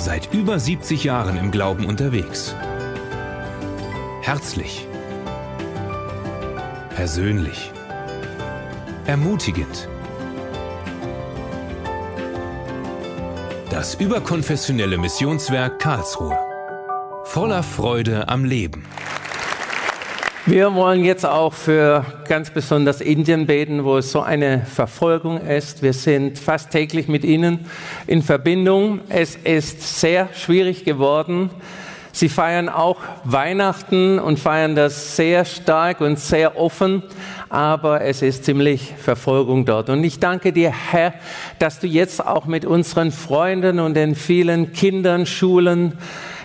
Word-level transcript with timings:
Seit 0.00 0.32
über 0.32 0.60
70 0.60 1.02
Jahren 1.02 1.36
im 1.36 1.50
Glauben 1.50 1.84
unterwegs. 1.84 2.54
Herzlich. 4.22 4.86
Persönlich. 6.94 7.72
Ermutigend. 9.06 9.88
Das 13.70 13.96
überkonfessionelle 13.96 14.98
Missionswerk 14.98 15.80
Karlsruhe. 15.80 16.38
Voller 17.24 17.64
Freude 17.64 18.28
am 18.28 18.44
Leben. 18.44 18.84
Wir 20.48 20.74
wollen 20.74 21.04
jetzt 21.04 21.26
auch 21.26 21.52
für 21.52 22.06
ganz 22.26 22.48
besonders 22.48 23.02
Indien 23.02 23.46
beten, 23.46 23.84
wo 23.84 23.98
es 23.98 24.10
so 24.10 24.22
eine 24.22 24.64
Verfolgung 24.64 25.42
ist. 25.42 25.82
Wir 25.82 25.92
sind 25.92 26.38
fast 26.38 26.70
täglich 26.70 27.06
mit 27.06 27.22
ihnen 27.22 27.66
in 28.06 28.22
Verbindung. 28.22 29.02
Es 29.10 29.36
ist 29.36 30.00
sehr 30.00 30.30
schwierig 30.32 30.86
geworden. 30.86 31.50
Sie 32.12 32.30
feiern 32.30 32.70
auch 32.70 32.96
Weihnachten 33.24 34.18
und 34.18 34.38
feiern 34.38 34.74
das 34.74 35.16
sehr 35.16 35.44
stark 35.44 36.00
und 36.00 36.18
sehr 36.18 36.58
offen, 36.58 37.02
aber 37.50 38.00
es 38.00 38.22
ist 38.22 38.46
ziemlich 38.46 38.94
Verfolgung 38.96 39.66
dort. 39.66 39.90
Und 39.90 40.02
ich 40.02 40.18
danke 40.18 40.54
dir, 40.54 40.72
Herr, 40.72 41.12
dass 41.58 41.78
du 41.78 41.86
jetzt 41.86 42.26
auch 42.26 42.46
mit 42.46 42.64
unseren 42.64 43.12
Freunden 43.12 43.80
und 43.80 43.92
den 43.92 44.14
vielen 44.14 44.72
Kindern, 44.72 45.26
Schulen, 45.26 45.98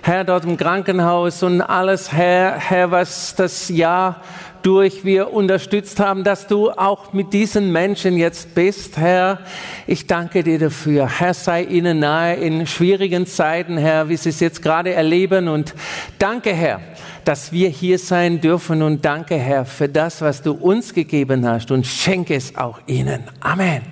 Herr, 0.05 0.25
dort 0.25 0.43
im 0.43 0.57
Krankenhaus 0.57 1.43
und 1.43 1.61
alles, 1.61 2.11
Herr, 2.11 2.59
Herr, 2.59 2.91
was 2.91 3.35
das 3.35 3.69
Jahr 3.69 4.19
durch 4.61 5.05
wir 5.05 5.31
unterstützt 5.31 6.01
haben, 6.01 6.25
dass 6.25 6.45
du 6.45 6.71
auch 6.71 7.13
mit 7.13 7.31
diesen 7.31 7.71
Menschen 7.71 8.17
jetzt 8.17 8.53
bist, 8.53 8.97
Herr. 8.97 9.39
Ich 9.87 10.05
danke 10.05 10.43
dir 10.43 10.59
dafür. 10.59 11.07
Herr, 11.07 11.33
sei 11.33 11.63
ihnen 11.63 11.99
nahe 11.99 12.35
in 12.35 12.67
schwierigen 12.67 13.25
Zeiten, 13.25 13.77
Herr, 13.77 14.09
wie 14.09 14.17
sie 14.17 14.27
es 14.27 14.41
jetzt 14.41 14.61
gerade 14.61 14.91
erleben. 14.91 15.47
Und 15.47 15.73
danke, 16.19 16.51
Herr, 16.51 16.81
dass 17.23 17.53
wir 17.53 17.69
hier 17.69 17.97
sein 17.97 18.41
dürfen. 18.41 18.81
Und 18.81 19.05
danke, 19.05 19.35
Herr, 19.35 19.63
für 19.63 19.87
das, 19.87 20.21
was 20.21 20.41
du 20.41 20.51
uns 20.51 20.93
gegeben 20.93 21.47
hast. 21.47 21.71
Und 21.71 21.87
schenke 21.87 22.35
es 22.35 22.57
auch 22.57 22.81
ihnen. 22.87 23.23
Amen. 23.39 23.83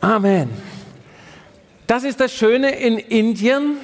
Amen. 0.00 0.48
Das 1.86 2.04
ist 2.04 2.20
das 2.20 2.32
Schöne 2.32 2.70
in 2.70 2.96
Indien. 2.96 3.76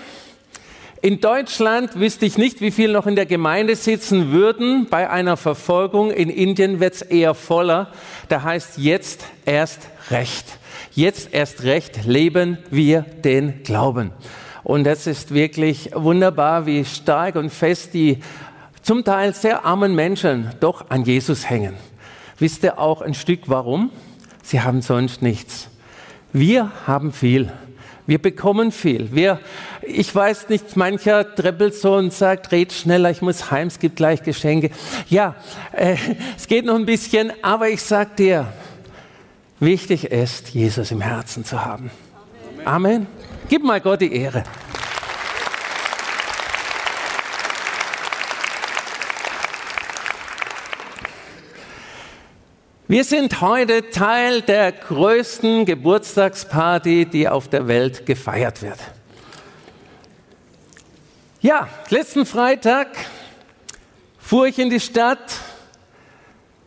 In 1.01 1.21
Deutschland 1.21 2.01
wüsste 2.01 2.27
ich 2.27 2.39
nicht, 2.39 2.61
wie 2.61 2.73
viele 2.73 2.93
noch 2.93 3.07
in 3.07 3.15
der 3.15 3.27
Gemeinde 3.27 3.77
sitzen 3.77 4.33
würden 4.33 4.89
bei 4.91 5.09
einer 5.09 5.37
Verfolgung. 5.37 6.11
In 6.11 6.29
Indien 6.29 6.81
wird 6.81 6.95
es 6.95 7.03
eher 7.03 7.35
voller. 7.35 7.93
Da 8.29 8.43
heißt 8.43 8.79
jetzt 8.79 9.25
erst 9.45 9.89
recht. 10.11 10.45
Jetzt 10.93 11.33
erst 11.33 11.63
recht 11.63 12.05
leben 12.05 12.59
wir 12.71 13.03
den 13.03 13.63
Glauben. 13.63 14.11
Und 14.65 14.85
das 14.85 15.07
ist 15.07 15.33
wirklich 15.33 15.91
wunderbar, 15.95 16.67
wie 16.67 16.85
stark 16.85 17.37
und 17.37 17.51
fest 17.51 17.95
die 17.95 18.19
zum 18.83 19.05
Teil 19.05 19.35
sehr 19.35 19.65
armen 19.65 19.95
Menschen 19.95 20.51
doch 20.59 20.91
an 20.91 21.05
Jesus 21.05 21.49
hängen. 21.49 21.75
Wisst 22.41 22.65
ihr 22.65 22.81
auch 22.81 23.03
ein 23.03 23.15
Stück 23.15 23.43
warum? 23.47 23.91
Sie 24.43 24.63
haben 24.63 24.83
sonst 24.83 25.23
nichts. 25.23 25.69
Wir 26.33 26.73
haben 26.87 27.13
viel. 27.13 27.53
Wir 28.09 28.17
bekommen 28.17 28.73
viel. 28.73 29.13
Wir, 29.13 29.39
ich 29.83 30.15
weiß 30.15 30.49
nicht, 30.49 30.79
mancher 30.79 31.35
treppelt 31.35 31.75
so 31.75 31.95
und 31.95 32.11
sagt, 32.11 32.53
red 32.53 32.73
schneller, 32.73 33.11
ich 33.11 33.21
muss 33.21 33.51
heim, 33.51 33.69
es 33.69 33.79
gibt 33.79 33.97
gleich 33.97 34.23
Geschenke. 34.23 34.71
Ja, 35.11 35.35
äh, 35.73 35.97
es 36.35 36.47
geht 36.47 36.65
noch 36.65 36.77
ein 36.77 36.87
bisschen, 36.87 37.33
aber 37.43 37.69
ich 37.69 37.83
sag 37.83 38.17
dir, 38.17 38.51
wichtig 39.61 40.07
ist, 40.07 40.49
Jesus 40.49 40.91
im 40.91 41.03
Herzen 41.03 41.45
zu 41.45 41.63
haben. 41.63 41.91
Amen. 42.65 43.03
Amen. 43.03 43.07
Gib 43.51 43.63
mal 43.63 43.79
Gott 43.79 44.01
die 44.01 44.15
Ehre. 44.15 44.43
Wir 52.91 53.05
sind 53.05 53.43
heute 53.43 53.91
Teil 53.91 54.41
der 54.41 54.73
größten 54.73 55.67
Geburtstagsparty, 55.67 57.05
die 57.05 57.29
auf 57.29 57.47
der 57.47 57.69
Welt 57.69 58.07
gefeiert 58.07 58.63
wird. 58.63 58.79
Ja, 61.43 61.69
letzten 61.91 62.25
Freitag 62.25 62.89
fuhr 64.19 64.47
ich 64.47 64.59
in 64.59 64.71
die 64.71 64.81
Stadt 64.81 65.43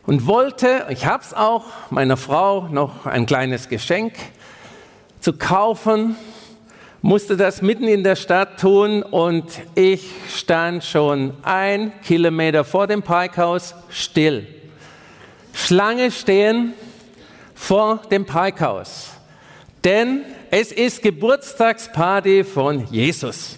und 0.06 0.28
wollte, 0.28 0.86
ich 0.90 1.06
habe 1.06 1.24
es 1.24 1.34
auch, 1.34 1.64
meiner 1.90 2.16
Frau 2.16 2.68
noch 2.68 3.04
ein 3.04 3.26
kleines 3.26 3.68
Geschenk 3.68 4.14
zu 5.18 5.32
kaufen, 5.32 6.14
musste 7.00 7.36
das 7.36 7.62
mitten 7.62 7.88
in 7.88 8.04
der 8.04 8.14
Stadt 8.14 8.60
tun 8.60 9.02
und 9.02 9.60
ich 9.74 10.08
stand 10.32 10.84
schon 10.84 11.34
ein 11.42 11.92
Kilometer 12.04 12.62
vor 12.62 12.86
dem 12.86 13.02
Parkhaus 13.02 13.74
still 13.88 14.61
Schlange 15.52 16.10
stehen 16.10 16.74
vor 17.54 18.02
dem 18.10 18.26
Parkhaus. 18.26 19.10
Denn 19.84 20.24
es 20.50 20.72
ist 20.72 21.02
Geburtstagsparty 21.02 22.44
von 22.44 22.86
Jesus. 22.90 23.56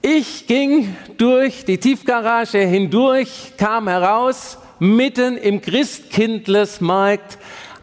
Ich 0.00 0.46
ging 0.46 0.96
durch 1.16 1.64
die 1.64 1.78
Tiefgarage 1.78 2.58
hindurch, 2.58 3.52
kam 3.56 3.86
heraus, 3.88 4.58
mitten 4.80 5.36
im 5.36 5.62
Christkindlesmarkt. 5.62 7.38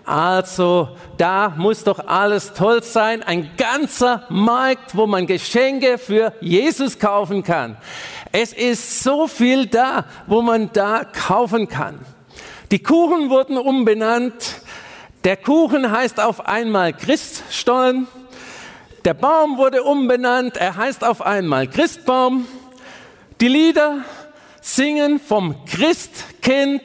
Also 0.06 0.90
da 1.18 1.54
muss 1.56 1.84
doch 1.84 2.00
alles 2.08 2.54
toll 2.54 2.84
sein. 2.84 3.24
Ein 3.24 3.52
ganzer 3.56 4.26
Markt, 4.28 4.98
wo 4.98 5.08
man 5.08 5.28
Geschenke 5.28 5.98
für 5.98 6.34
Jesus 6.42 7.00
kaufen 7.00 7.44
kann. 7.44 7.78
Es 8.32 8.52
ist 8.52 9.02
so 9.02 9.28
viel 9.28 9.68
da, 9.68 10.06
wo 10.28 10.42
man 10.42 10.72
da 10.74 11.06
kaufen 11.06 11.70
kann. 11.70 12.00
Die 12.72 12.84
Kuchen 12.84 13.32
wurden 13.32 13.58
umbenannt. 13.58 14.62
Der 15.24 15.38
Kuchen 15.38 15.90
heißt 15.92 16.20
auf 16.20 16.46
einmal 16.46 16.94
Christstollen. 16.94 18.08
Der 19.06 19.16
Baum 19.16 19.58
wurde 19.58 19.82
umbenannt. 19.82 20.56
Er 20.56 20.76
heißt 20.76 21.04
auf 21.04 21.24
einmal 21.24 21.66
Christbaum. 21.66 22.48
Die 23.42 23.48
Lieder 23.48 24.04
singen 24.62 25.20
vom 25.20 25.66
Christkind 25.66 26.84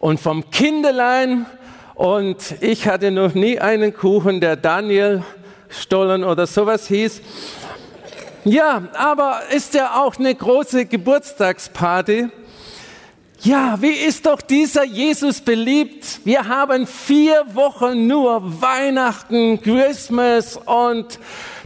und 0.00 0.18
vom 0.18 0.50
Kindelein. 0.50 1.46
Und 1.94 2.56
ich 2.60 2.88
hatte 2.88 3.12
noch 3.12 3.34
nie 3.34 3.60
einen 3.60 3.94
Kuchen, 3.94 4.40
der 4.40 4.56
Daniel 4.56 5.22
Stollen 5.68 6.24
oder 6.24 6.48
sowas 6.48 6.88
hieß. 6.88 7.20
Ja, 8.44 8.88
aber 8.94 9.42
ist 9.54 9.74
ja 9.74 9.94
auch 10.02 10.16
eine 10.18 10.34
große 10.34 10.86
Geburtstagsparty. 10.86 12.30
Ja, 13.42 13.78
wie 13.80 13.92
ist 13.92 14.26
doch 14.26 14.42
dieser 14.42 14.84
Jesus 14.84 15.40
beliebt? 15.40 16.20
Wir 16.24 16.46
haben 16.46 16.86
vier 16.86 17.42
Wochen 17.54 18.06
nur 18.06 18.60
Weihnachten, 18.60 19.62
Christmas 19.62 20.58
und 20.58 21.18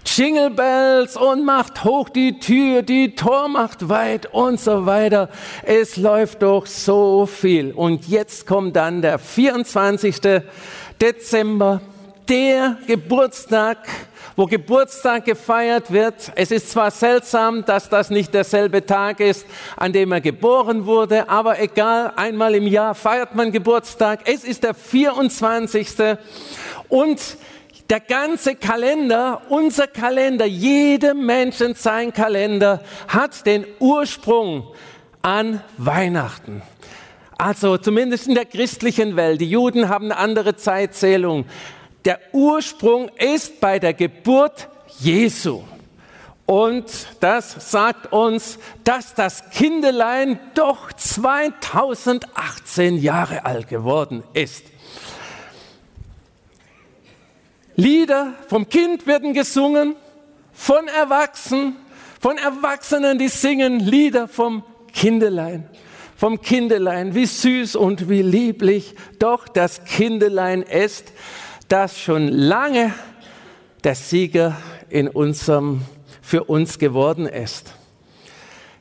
Jingle 0.07 0.51
Bells 0.51 1.17
und 1.17 1.45
macht 1.45 1.83
hoch 1.83 2.09
die 2.11 2.39
Tür, 2.39 2.83
die 2.83 3.17
Tor 3.17 3.49
macht 3.49 3.89
weit 3.89 4.33
und 4.33 4.61
so 4.61 4.87
weiter. 4.87 5.29
Es 5.65 5.97
läuft 5.97 6.43
doch 6.43 6.67
so 6.67 7.27
viel. 7.27 7.73
Und 7.73 8.06
jetzt 8.06 8.47
kommt 8.47 8.77
dann 8.77 9.03
der 9.03 9.19
24. 9.19 10.43
Dezember, 11.01 11.81
der 12.29 12.77
Geburtstag 12.87 13.79
wo 14.37 14.47
Geburtstag 14.47 15.25
gefeiert 15.25 15.93
wird. 15.93 16.33
Es 16.35 16.51
ist 16.51 16.71
zwar 16.71 16.91
seltsam, 16.91 17.65
dass 17.65 17.89
das 17.89 18.11
nicht 18.11 18.35
derselbe 18.35 18.85
Tag 18.85 19.21
ist, 19.21 19.47
an 19.77 19.93
dem 19.93 20.12
er 20.12 20.21
geboren 20.21 20.87
wurde, 20.87 21.29
aber 21.29 21.61
egal, 21.61 22.12
einmal 22.17 22.55
im 22.55 22.67
Jahr 22.67 22.95
feiert 22.95 23.35
man 23.35 23.53
Geburtstag. 23.53 24.21
Es 24.25 24.45
ist 24.45 24.62
der 24.62 24.75
24. 24.75 26.17
Und 26.89 27.21
der 27.91 28.01
ganze 28.01 28.55
Kalender, 28.55 29.43
unser 29.51 29.87
Kalender, 29.87 30.47
jedem 30.47 31.27
Menschen 31.27 31.75
sein 31.75 32.12
Kalender 32.12 32.82
hat 33.09 33.44
den 33.47 33.67
Ursprung 33.79 34.69
an 35.23 35.62
Weihnachten. 35.77 36.62
Also 37.37 37.77
zumindest 37.77 38.29
in 38.29 38.35
der 38.35 38.47
christlichen 38.47 39.17
Welt. 39.17 39.41
Die 39.41 39.50
Juden 39.50 39.88
haben 39.88 40.06
eine 40.06 40.17
andere 40.17 40.56
Zeitzählung. 40.56 41.47
Der 42.05 42.21
Ursprung 42.33 43.09
ist 43.19 43.61
bei 43.61 43.79
der 43.79 43.95
Geburt 43.95 44.69
Jesu. 44.99 45.62
Und 46.47 46.85
das 47.21 47.71
sagt 47.71 48.12
uns, 48.12 48.59
dass 48.85 49.15
das 49.15 49.51
Kindelein 49.51 50.39
doch 50.55 50.93
2018 50.93 52.99
Jahre 52.99 53.47
alt 53.47 53.69
geworden 53.69 54.23
ist. 54.35 54.65
Lieder 57.77 58.35
vom 58.49 58.69
Kind 58.69 59.06
werden 59.06 59.33
gesungen, 59.33 59.97
von 60.53 60.87
Erwachsenen, 60.87 61.77
von 62.21 62.37
Erwachsenen, 62.37 63.19
die 63.19 63.29
singen 63.29 63.81
Lieder 63.81 64.29
vom 64.29 64.62
Kindelein. 64.93 65.69
Vom 66.17 66.41
Kindelein, 66.41 67.15
wie 67.15 67.27
süß 67.27 67.75
und 67.75 68.09
wie 68.09 68.23
lieblich 68.23 68.95
doch 69.19 69.49
das 69.49 69.85
Kindelein 69.85 70.62
ist 70.62 71.12
das 71.69 71.99
schon 71.99 72.28
lange 72.28 72.93
der 73.82 73.94
Sieger 73.94 74.56
in 74.88 75.08
unserem, 75.08 75.82
für 76.22 76.44
uns 76.44 76.78
geworden 76.78 77.26
ist. 77.26 77.75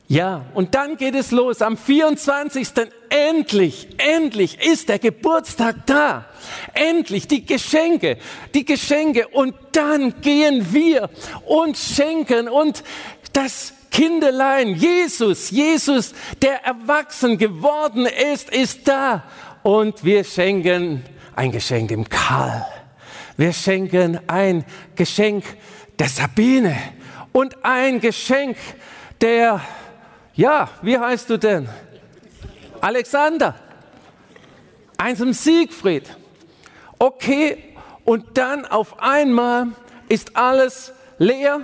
Ja, 0.06 0.44
und 0.52 0.74
dann 0.74 0.96
geht 0.96 1.14
es 1.14 1.30
los. 1.30 1.62
Am 1.62 1.78
24. 1.78 2.68
endlich, 3.08 3.88
endlich 3.96 4.58
ist 4.64 4.90
der 4.90 4.98
Geburtstag 4.98 5.86
da. 5.86 6.26
Endlich 6.74 7.26
die 7.26 7.46
Geschenke, 7.46 8.18
die 8.54 8.66
Geschenke. 8.66 9.28
Und 9.28 9.54
dann 9.72 10.20
gehen 10.20 10.72
wir 10.72 11.08
und 11.46 11.78
schenken 11.78 12.48
und 12.48 12.84
das 13.32 13.72
Kinderlein, 13.90 14.74
Jesus, 14.74 15.50
Jesus, 15.50 16.14
der 16.42 16.64
erwachsen 16.64 17.38
geworden 17.38 18.06
ist, 18.06 18.50
ist 18.50 18.86
da. 18.86 19.24
Und 19.62 20.04
wir 20.04 20.24
schenken 20.24 21.04
ein 21.36 21.52
Geschenk 21.52 21.88
dem 21.88 22.08
Karl. 22.08 22.66
Wir 23.36 23.52
schenken 23.52 24.20
ein 24.28 24.64
Geschenk 24.94 25.44
der 25.98 26.08
Sabine 26.08 26.76
und 27.32 27.64
ein 27.64 28.00
Geschenk 28.00 28.56
der 29.20 29.60
ja, 30.34 30.68
wie 30.82 30.98
heißt 30.98 31.30
du 31.30 31.36
denn? 31.38 31.68
Alexander. 32.80 33.54
Eins 34.98 35.20
im 35.20 35.32
Siegfried. 35.32 36.16
Okay, 36.98 37.76
und 38.04 38.36
dann 38.36 38.66
auf 38.66 39.00
einmal 39.00 39.68
ist 40.08 40.36
alles 40.36 40.92
leer. 41.18 41.60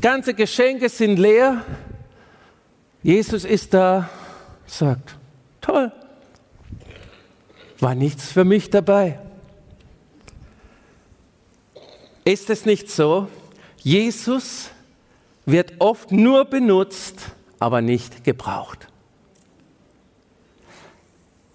Ganze 0.00 0.34
Geschenke 0.34 0.88
sind 0.88 1.18
leer. 1.18 1.64
Jesus 3.02 3.44
ist 3.44 3.74
da, 3.74 4.08
sagt, 4.66 5.16
toll, 5.60 5.92
war 7.82 7.94
nichts 7.94 8.30
für 8.30 8.44
mich 8.44 8.70
dabei. 8.70 9.18
Ist 12.24 12.48
es 12.50 12.64
nicht 12.64 12.88
so? 12.88 13.28
Jesus 13.78 14.70
wird 15.44 15.74
oft 15.80 16.12
nur 16.12 16.44
benutzt, 16.44 17.32
aber 17.58 17.80
nicht 17.80 18.22
gebraucht. 18.22 18.86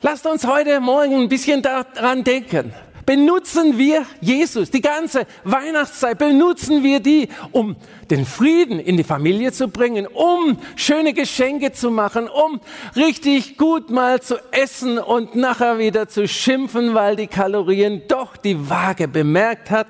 Lasst 0.01 0.27
uns 0.27 0.45
heute 0.45 0.79
Morgen 0.81 1.21
ein 1.21 1.29
bisschen 1.29 1.62
daran 1.62 2.24
denken. 2.24 2.74
Benutzen 3.07 3.80
wir 3.80 4.06
Jesus, 4.21 4.69
die 4.69 4.81
ganze 4.81 5.25
Weihnachtszeit, 5.44 6.19
benutzen 6.19 6.83
wir 6.83 7.00
die, 7.00 7.30
um 7.51 7.75
den 8.12 8.24
Frieden 8.24 8.80
in 8.80 8.98
die 8.98 9.04
Familie 9.04 9.51
zu 9.51 9.69
bringen, 9.69 10.06
um 10.06 10.59
schöne 10.75 11.13
Geschenke 11.13 11.71
zu 11.71 11.89
machen, 11.89 12.30
um 12.30 12.62
richtig 12.95 13.57
gut 13.57 13.89
mal 13.89 14.21
zu 14.21 14.36
essen 14.51 15.00
und 15.00 15.36
nachher 15.36 15.80
wieder 15.80 16.07
zu 16.07 16.27
schimpfen, 16.27 16.94
weil 16.94 17.15
die 17.15 17.27
Kalorien 17.27 18.04
doch 18.07 18.38
die 18.38 18.69
Waage 18.69 19.07
bemerkt 19.07 19.71
hat 19.71 19.88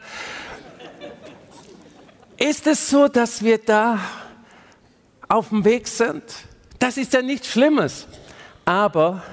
ist 2.37 2.67
es 2.67 2.89
so, 2.89 3.07
dass 3.07 3.43
wir 3.43 3.57
da 3.57 3.99
auf 5.27 5.49
dem 5.49 5.65
Weg 5.65 5.87
sind? 5.87 6.23
Das 6.79 6.97
ist 6.97 7.13
ja 7.13 7.21
nichts 7.21 7.47
Schlimmes. 7.47 8.07
Aber 8.63 9.23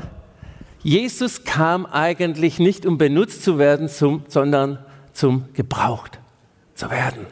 Jesus 0.85 1.45
kam 1.45 1.87
eigentlich 1.87 2.59
nicht, 2.59 2.85
um 2.85 2.99
benutzt 2.99 3.43
zu 3.43 3.59
werden, 3.59 3.89
zum, 3.89 4.23
sondern 4.29 4.85
zum 5.15 5.47
gebraucht 5.55 6.21
zu 6.75 6.91
werden. 6.91 7.27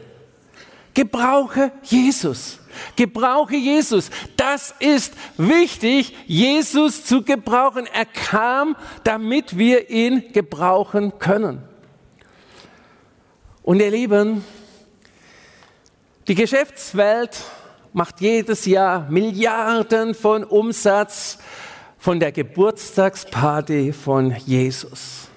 Gebrauche 0.95 1.71
Jesus. 1.83 2.59
Gebrauche 2.97 3.57
Jesus. 3.57 4.11
Das 4.39 4.75
ist 4.79 5.15
wichtig, 5.37 6.17
Jesus 6.27 7.05
zu 7.05 7.23
gebrauchen. 7.23 7.87
Er 7.93 8.07
kam, 8.07 8.75
damit 9.05 9.59
wir 9.59 9.91
ihn 9.91 10.33
gebrauchen 10.33 11.19
können. 11.19 11.63
Und 13.63 13.81
ihr 13.81 13.91
Lieben, 13.91 14.45
die 16.27 16.35
Geschäftswelt 16.35 17.37
macht 17.93 18.23
jedes 18.23 18.65
Jahr 18.65 19.11
Milliarden 19.11 20.15
von 20.15 20.43
Umsatz 20.43 21.39
von 22.03 22.19
der 22.19 22.33
Geburtstagsparty 22.33 23.93
von 23.93 24.35
Jesus. 24.45 25.29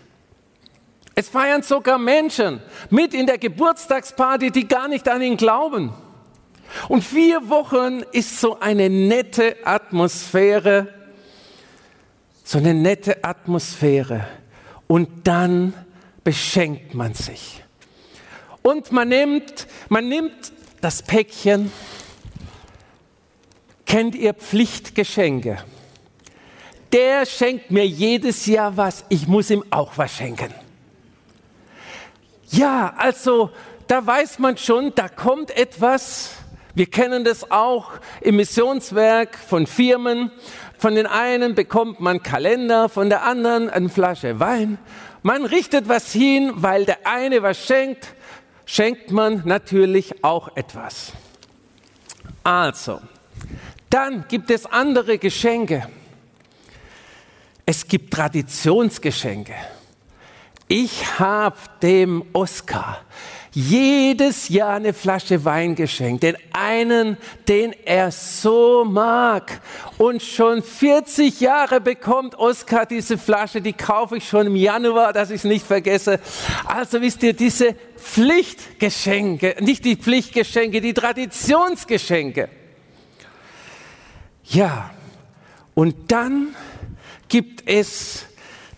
Es 1.13 1.29
feiern 1.29 1.61
sogar 1.61 1.99
Menschen 1.99 2.59
mit 2.89 3.13
in 3.13 3.27
der 3.27 3.37
Geburtstagsparty, 3.37 4.49
die 4.49 4.67
gar 4.67 4.87
nicht 4.87 5.07
an 5.07 5.21
ihn 5.21 5.37
glauben. 5.37 5.93
Und 6.89 7.03
vier 7.03 7.49
Wochen 7.49 8.01
ist 8.11 8.41
so 8.41 8.59
eine 8.59 8.89
nette 8.89 9.57
Atmosphäre, 9.63 10.87
so 12.43 12.57
eine 12.57 12.73
nette 12.73 13.23
Atmosphäre. 13.23 14.25
Und 14.87 15.27
dann 15.27 15.71
beschenkt 16.23 16.95
man 16.95 17.13
sich. 17.13 17.63
Und 18.63 18.91
man 18.91 19.09
nimmt, 19.09 19.67
man 19.87 20.09
nimmt 20.09 20.51
das 20.81 21.03
Päckchen. 21.03 21.71
Kennt 23.85 24.15
ihr 24.15 24.33
Pflichtgeschenke? 24.33 25.59
Der 26.95 27.25
schenkt 27.25 27.71
mir 27.71 27.85
jedes 27.85 28.45
Jahr 28.45 28.77
was, 28.77 29.03
ich 29.09 29.27
muss 29.27 29.49
ihm 29.49 29.65
auch 29.69 29.97
was 29.97 30.13
schenken. 30.13 30.53
Ja, 32.51 32.93
also 32.95 33.49
da 33.87 34.07
weiß 34.07 34.39
man 34.39 34.55
schon, 34.55 34.95
da 34.95 35.09
kommt 35.09 35.51
etwas. 35.57 36.35
Wir 36.73 36.85
kennen 36.85 37.25
das 37.25 37.51
auch 37.51 37.91
im 38.21 38.37
Missionswerk 38.37 39.35
von 39.37 39.67
Firmen. 39.67 40.31
Von 40.77 40.95
den 40.95 41.05
einen 41.05 41.53
bekommt 41.53 41.99
man 41.99 42.23
Kalender, 42.23 42.87
von 42.87 43.09
der 43.09 43.25
anderen 43.25 43.69
eine 43.69 43.89
Flasche 43.89 44.39
Wein. 44.39 44.77
Man 45.21 45.43
richtet 45.43 45.89
was 45.89 46.13
hin, 46.13 46.53
weil 46.55 46.85
der 46.85 47.05
eine 47.05 47.43
was 47.43 47.57
schenkt 47.57 48.15
schenkt 48.65 49.11
man 49.11 49.41
natürlich 49.43 50.23
auch 50.23 50.55
etwas. 50.55 51.11
Also, 52.41 53.01
dann 53.89 54.29
gibt 54.29 54.49
es 54.49 54.65
andere 54.65 55.17
Geschenke. 55.17 55.89
Es 57.65 57.87
gibt 57.87 58.13
Traditionsgeschenke. 58.13 59.55
Ich 60.67 61.19
habe 61.19 61.57
dem 61.81 62.23
Oscar 62.33 63.01
jedes 63.55 64.49
Jahr 64.49 64.75
eine 64.75 64.93
Flasche 64.93 65.45
Wein 65.45 65.75
geschenkt, 65.75 66.23
den 66.23 66.35
einen, 66.51 67.15
den 67.47 67.71
er 67.85 68.11
so 68.11 68.83
mag. 68.83 69.61
Und 69.97 70.21
schon 70.21 70.61
40 70.61 71.39
Jahre 71.39 71.79
bekommt 71.79 72.35
Oskar 72.35 72.85
diese 72.85 73.17
Flasche, 73.17 73.61
die 73.61 73.71
kaufe 73.71 74.17
ich 74.17 74.27
schon 74.27 74.47
im 74.47 74.57
Januar, 74.57 75.13
dass 75.13 75.29
ich 75.29 75.37
es 75.37 75.43
nicht 75.45 75.65
vergesse. 75.65 76.19
Also 76.65 76.99
wisst 76.99 77.23
ihr, 77.23 77.31
diese 77.31 77.75
Pflichtgeschenke, 77.95 79.55
nicht 79.61 79.85
die 79.85 79.95
Pflichtgeschenke, 79.95 80.81
die 80.81 80.93
Traditionsgeschenke. 80.93 82.49
Ja, 84.43 84.91
und 85.75 86.11
dann 86.11 86.53
gibt 87.27 87.67
es, 87.67 88.25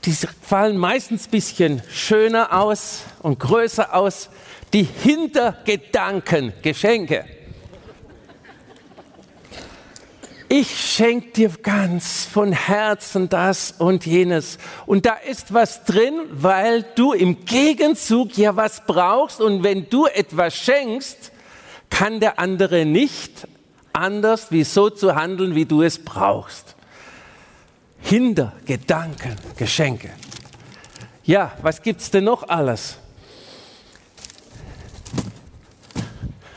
die 0.06 0.16
fallen 0.42 0.78
meistens 0.78 1.28
ein 1.28 1.32
bisschen 1.32 1.84
schöner 1.92 2.60
aus 2.60 3.02
und 3.22 3.40
größer 3.40 3.94
aus, 3.94 4.30
die 4.74 4.84
Hintergedankengeschenke. 4.84 7.26
Ich 10.50 10.94
schenke 10.94 11.32
dir 11.32 11.50
ganz 11.62 12.26
von 12.26 12.54
Herzen 12.54 13.28
das 13.28 13.74
und 13.80 14.06
jenes. 14.06 14.60
Und 14.86 15.06
da 15.06 15.16
ist 15.16 15.54
was 15.54 15.84
drin, 15.84 16.22
weil 16.32 16.86
du 16.96 17.12
im 17.12 17.44
Gegenzug 17.44 18.38
ja 18.38 18.56
was 18.56 18.86
brauchst. 18.86 19.42
Und 19.42 19.64
wenn 19.64 19.90
du 19.90 20.06
etwas 20.06 20.56
schenkst, 20.56 21.34
kann 21.90 22.22
der 22.22 22.40
andere 22.40 22.86
nicht 22.86 23.46
anders, 23.92 24.50
wie 24.50 24.64
so 24.64 24.90
zu 24.90 25.16
handeln, 25.16 25.54
wie 25.54 25.66
du 25.66 25.82
es 25.82 26.00
brauchst. 26.00 26.77
Hintergedanken, 28.02 29.36
Geschenke. 29.58 30.10
Ja, 31.24 31.52
was 31.62 31.82
gibt's 31.82 32.10
denn 32.10 32.24
noch 32.24 32.48
alles? 32.48 32.98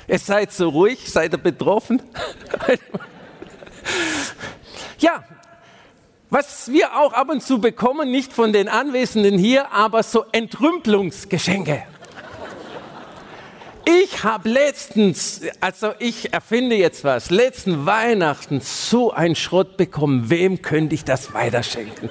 Ihr 0.06 0.18
seid 0.18 0.52
so 0.52 0.68
ruhig, 0.68 1.11
seid 1.11 1.32
ihr 1.35 1.38
betroffen? 1.38 2.02
ja, 4.99 5.25
was 6.30 6.70
wir 6.70 6.97
auch 6.97 7.12
ab 7.12 7.28
und 7.28 7.42
zu 7.42 7.61
bekommen, 7.61 8.11
nicht 8.11 8.32
von 8.32 8.52
den 8.52 8.68
Anwesenden 8.68 9.38
hier, 9.38 9.73
aber 9.73 10.02
so 10.02 10.25
Entrümpelungsgeschenke. 10.32 11.85
Ich 13.85 14.25
habe 14.25 14.49
letztens, 14.49 15.41
also 15.61 15.93
ich 15.99 16.33
erfinde 16.33 16.77
jetzt 16.77 17.05
was, 17.05 17.31
letzten 17.31 17.87
Weihnachten 17.87 18.61
so 18.61 19.11
ein 19.11 19.35
Schrott 19.35 19.77
bekommen. 19.77 20.31
Wem 20.31 20.63
könnte 20.63 20.95
ich 20.95 21.05
das 21.05 21.33
weiterschenken? 21.33 22.11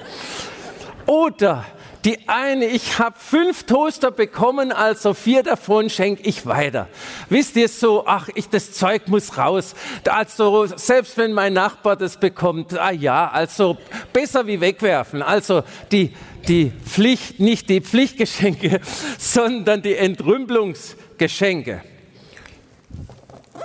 Oder 1.06 1.64
die 2.04 2.28
eine, 2.28 2.66
ich 2.66 2.98
habe 2.98 3.16
fünf 3.18 3.64
Toaster 3.64 4.10
bekommen, 4.10 4.72
also 4.72 5.12
vier 5.12 5.42
davon 5.42 5.90
schenke 5.90 6.22
ich 6.22 6.46
weiter. 6.46 6.88
Wisst 7.28 7.56
ihr 7.56 7.68
so, 7.68 8.04
ach, 8.06 8.28
ich, 8.34 8.48
das 8.48 8.72
Zeug 8.72 9.08
muss 9.08 9.36
raus. 9.36 9.74
Also 10.08 10.66
selbst 10.66 11.18
wenn 11.18 11.32
mein 11.32 11.52
Nachbar 11.52 11.96
das 11.96 12.18
bekommt, 12.18 12.78
ah 12.78 12.90
ja, 12.90 13.30
also 13.30 13.76
besser 14.12 14.46
wie 14.46 14.60
wegwerfen. 14.60 15.22
Also 15.22 15.62
die, 15.92 16.14
die 16.48 16.72
Pflicht, 16.86 17.38
nicht 17.38 17.68
die 17.68 17.82
Pflichtgeschenke, 17.82 18.80
sondern 19.18 19.82
die 19.82 19.94
Entrümpelungsgeschenke. 19.94 21.09
Geschenke. 21.20 21.82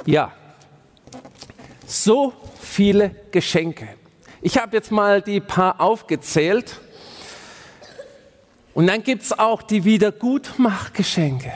Ja, 0.05 0.33
so 1.85 2.33
viele 2.59 3.11
Geschenke. 3.31 3.87
Ich 4.41 4.57
habe 4.57 4.75
jetzt 4.75 4.91
mal 4.91 5.21
die 5.21 5.39
paar 5.39 5.79
aufgezählt. 5.79 6.81
Und 8.73 8.87
dann 8.87 9.03
gibt 9.03 9.23
es 9.23 9.39
auch 9.39 9.61
die 9.61 9.85
Wiedergutmachgeschenke. 9.85 11.53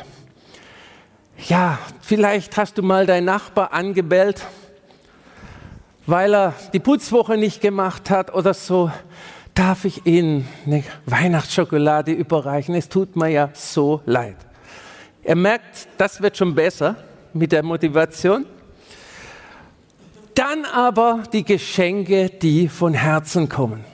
Ja, 1.50 1.78
vielleicht 2.00 2.56
hast 2.56 2.78
du 2.78 2.82
mal 2.82 3.06
deinen 3.06 3.26
Nachbar 3.26 3.74
angebellt, 3.74 4.48
weil 6.06 6.34
er 6.34 6.54
die 6.72 6.80
Putzwoche 6.80 7.36
nicht 7.36 7.60
gemacht 7.60 8.10
hat 8.10 8.34
oder 8.34 8.54
so. 8.54 8.90
Darf 9.54 9.84
ich 9.84 10.06
Ihnen 10.06 10.48
eine 10.66 10.82
Weihnachtsschokolade 11.06 12.14
überreichen? 12.14 12.74
Es 12.74 12.88
tut 12.88 13.18
mir 13.18 13.28
ja 13.28 13.50
so 13.54 14.02
leid. 14.06 14.38
Er 15.30 15.36
merkt, 15.36 15.88
das 16.00 16.24
wird 16.24 16.38
schon 16.38 16.56
besser 16.56 16.96
mit 17.34 17.52
der 17.52 17.62
Motivation. 17.62 18.48
Dann 20.34 20.66
aber 20.66 21.22
die 21.32 21.44
Geschenke, 21.44 22.32
die 22.32 22.68
von 22.68 22.96
Herzen 22.96 23.48
kommen. 23.48 23.86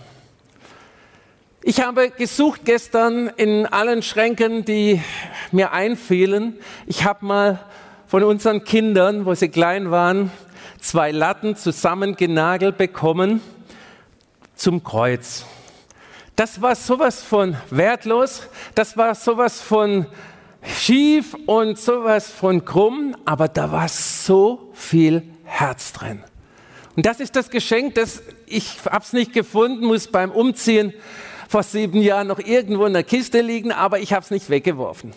Ich 1.62 1.82
habe 1.82 2.10
gesucht 2.12 2.62
gestern 2.64 3.28
in 3.36 3.66
allen 3.66 4.02
Schränken, 4.02 4.64
die 4.64 5.02
mir 5.52 5.74
einfielen. 5.74 6.58
Ich 6.86 7.04
habe 7.04 7.26
mal 7.26 7.60
von 8.08 8.24
unseren 8.24 8.64
Kindern, 8.64 9.26
wo 9.26 9.34
sie 9.34 9.50
klein 9.50 9.92
waren, 9.92 10.32
zwei 10.80 11.12
Latten 11.12 11.58
zusammengenagelt 11.58 12.78
bekommen 12.78 13.42
zum 14.56 14.86
Kreuz. 14.86 15.46
Das 16.38 16.62
war 16.62 16.76
sowas 16.76 17.22
von 17.22 17.58
wertlos, 17.72 18.44
das 18.74 18.96
war 18.96 19.16
sowas 19.16 19.60
von 19.60 20.06
schief 20.66 21.36
und 21.46 21.78
sowas 21.78 22.30
von 22.30 22.66
krumm, 22.66 23.16
aber 23.26 23.48
da 23.48 23.72
war 23.72 23.88
so 23.88 24.72
viel 24.74 25.24
Herz 25.44 25.94
drin. 25.94 26.24
Und 26.96 27.06
das 27.06 27.20
ist 27.20 27.36
das 27.36 27.50
Geschenk, 27.50 27.96
das 27.96 28.22
ich 28.46 28.78
hab's 28.86 29.14
nicht 29.14 29.34
gefunden, 29.34 29.86
muss 29.86 30.08
beim 30.08 30.32
Umziehen 30.32 30.94
vor 31.50 31.64
sieben 31.64 32.02
Jahren 32.02 32.28
noch 32.28 32.40
irgendwo 32.40 32.86
in 32.86 32.94
der 32.94 33.04
Kiste 33.04 33.42
liegen, 33.42 33.72
aber 33.72 34.00
ich 34.00 34.14
habe 34.14 34.24
es 34.24 34.32
nicht 34.32 34.50
weggeworfen. 34.50 35.14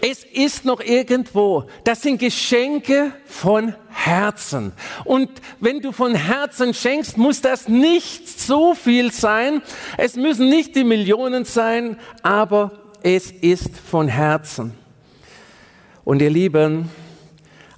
Es 0.00 0.24
ist 0.24 0.64
noch 0.64 0.80
irgendwo. 0.80 1.64
Das 1.84 2.02
sind 2.02 2.18
Geschenke 2.18 3.12
von 3.24 3.74
Herzen. 3.88 4.72
Und 5.04 5.30
wenn 5.58 5.80
du 5.80 5.92
von 5.92 6.14
Herzen 6.14 6.74
schenkst, 6.74 7.16
muss 7.16 7.40
das 7.40 7.68
nicht 7.68 8.28
so 8.28 8.74
viel 8.74 9.10
sein. 9.10 9.62
Es 9.96 10.16
müssen 10.16 10.48
nicht 10.48 10.76
die 10.76 10.84
Millionen 10.84 11.44
sein, 11.44 11.98
aber 12.22 12.85
es 13.06 13.30
ist 13.30 13.78
von 13.78 14.08
Herzen. 14.08 14.74
Und 16.04 16.20
ihr 16.20 16.28
Lieben, 16.28 16.90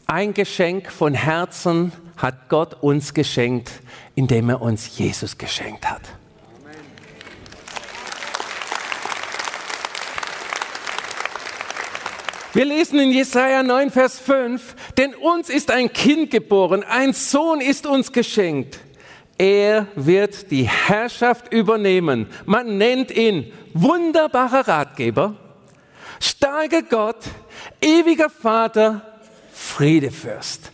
ein 0.06 0.32
Geschenk 0.32 0.90
von 0.90 1.12
Herzen 1.12 1.92
hat 2.16 2.48
Gott 2.48 2.82
uns 2.82 3.12
geschenkt, 3.12 3.70
indem 4.14 4.48
er 4.48 4.62
uns 4.62 4.96
Jesus 4.96 5.36
geschenkt 5.36 5.84
hat. 5.90 6.00
Wir 12.54 12.64
lesen 12.64 12.98
in 12.98 13.12
Jesaja 13.12 13.62
9, 13.62 13.90
Vers 13.90 14.18
5, 14.20 14.76
denn 14.96 15.14
uns 15.14 15.50
ist 15.50 15.70
ein 15.70 15.92
Kind 15.92 16.30
geboren, 16.30 16.82
ein 16.84 17.12
Sohn 17.12 17.60
ist 17.60 17.86
uns 17.86 18.12
geschenkt. 18.12 18.80
Er 19.38 19.86
wird 19.94 20.50
die 20.50 20.64
Herrschaft 20.64 21.52
übernehmen. 21.52 22.26
Man 22.44 22.76
nennt 22.76 23.12
ihn 23.12 23.52
wunderbarer 23.72 24.66
Ratgeber, 24.66 25.36
starker 26.18 26.82
Gott, 26.82 27.18
ewiger 27.80 28.28
Vater, 28.28 29.20
Friedefürst. 29.52 30.72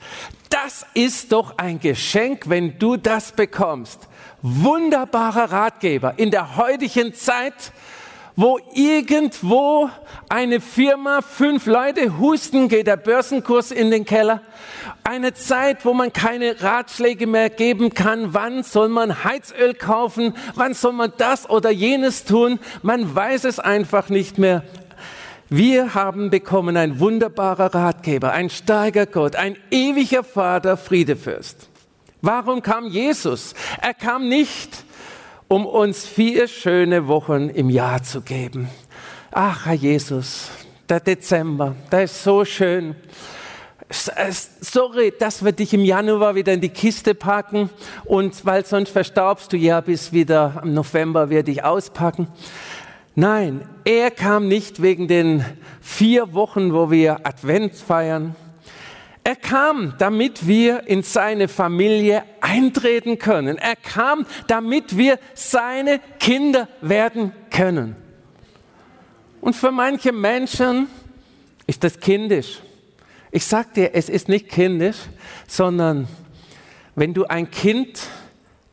Das 0.48 0.86
ist 0.94 1.30
doch 1.32 1.58
ein 1.58 1.78
Geschenk, 1.78 2.48
wenn 2.48 2.78
du 2.78 2.96
das 2.96 3.32
bekommst. 3.32 4.08
Wunderbarer 4.40 5.52
Ratgeber 5.52 6.14
in 6.16 6.30
der 6.30 6.56
heutigen 6.56 7.12
Zeit, 7.12 7.72
wo 8.36 8.58
irgendwo 8.74 9.90
eine 10.28 10.60
Firma, 10.60 11.22
fünf 11.22 11.66
Leute 11.66 12.18
husten, 12.18 12.68
geht 12.68 12.86
der 12.86 12.96
Börsenkurs 12.96 13.70
in 13.70 13.90
den 13.90 14.04
Keller. 14.04 14.40
Eine 15.04 15.34
Zeit, 15.34 15.84
wo 15.84 15.94
man 15.94 16.12
keine 16.12 16.60
Ratschläge 16.60 17.26
mehr 17.26 17.50
geben 17.50 17.94
kann. 17.94 18.34
Wann 18.34 18.62
soll 18.62 18.88
man 18.88 19.24
Heizöl 19.24 19.74
kaufen? 19.74 20.34
Wann 20.54 20.74
soll 20.74 20.92
man 20.92 21.12
das 21.16 21.48
oder 21.48 21.70
jenes 21.70 22.24
tun? 22.24 22.58
Man 22.82 23.14
weiß 23.14 23.44
es 23.44 23.60
einfach 23.60 24.08
nicht 24.08 24.38
mehr. 24.38 24.64
Wir 25.48 25.94
haben 25.94 26.30
bekommen 26.30 26.76
ein 26.76 26.98
wunderbarer 26.98 27.74
Ratgeber, 27.74 28.32
ein 28.32 28.50
starker 28.50 29.06
Gott, 29.06 29.36
ein 29.36 29.56
ewiger 29.70 30.24
Vater, 30.24 30.76
Friedefürst. 30.76 31.68
Warum 32.22 32.62
kam 32.62 32.86
Jesus? 32.86 33.54
Er 33.82 33.92
kam 33.92 34.28
nicht, 34.28 34.83
um 35.54 35.66
uns 35.66 36.04
vier 36.04 36.48
schöne 36.48 37.06
Wochen 37.06 37.48
im 37.48 37.70
Jahr 37.70 38.02
zu 38.02 38.22
geben. 38.22 38.68
Ach, 39.30 39.66
Herr 39.66 39.74
Jesus, 39.74 40.50
der 40.88 40.98
Dezember, 40.98 41.76
der 41.92 42.04
ist 42.04 42.24
so 42.24 42.44
schön. 42.44 42.96
Sorry, 43.88 45.12
dass 45.16 45.44
wir 45.44 45.52
dich 45.52 45.72
im 45.72 45.84
Januar 45.84 46.34
wieder 46.34 46.52
in 46.52 46.60
die 46.60 46.70
Kiste 46.70 47.14
packen 47.14 47.70
und 48.04 48.44
weil 48.44 48.66
sonst 48.66 48.90
verstaubst 48.90 49.52
du 49.52 49.56
ja 49.56 49.80
bis 49.80 50.12
wieder 50.12 50.60
im 50.64 50.74
November 50.74 51.30
wir 51.30 51.44
dich 51.44 51.62
auspacken. 51.62 52.26
Nein, 53.14 53.64
er 53.84 54.10
kam 54.10 54.48
nicht 54.48 54.82
wegen 54.82 55.06
den 55.06 55.44
vier 55.80 56.32
Wochen, 56.32 56.72
wo 56.72 56.90
wir 56.90 57.24
Advent 57.24 57.76
feiern. 57.76 58.34
Er 59.26 59.36
kam, 59.36 59.94
damit 59.96 60.46
wir 60.46 60.86
in 60.86 61.02
seine 61.02 61.48
Familie 61.48 62.24
eintreten 62.42 63.18
können. 63.18 63.56
Er 63.56 63.74
kam, 63.74 64.26
damit 64.48 64.98
wir 64.98 65.18
seine 65.32 65.98
Kinder 66.20 66.68
werden 66.82 67.32
können. 67.50 67.96
Und 69.40 69.56
für 69.56 69.70
manche 69.70 70.12
Menschen 70.12 70.88
ist 71.66 71.84
das 71.84 71.98
kindisch. 71.98 72.60
Ich 73.30 73.46
sag 73.46 73.72
dir, 73.72 73.94
es 73.94 74.10
ist 74.10 74.28
nicht 74.28 74.50
kindisch, 74.50 74.98
sondern 75.48 76.06
wenn 76.94 77.14
du 77.14 77.24
ein 77.24 77.50
Kind 77.50 78.06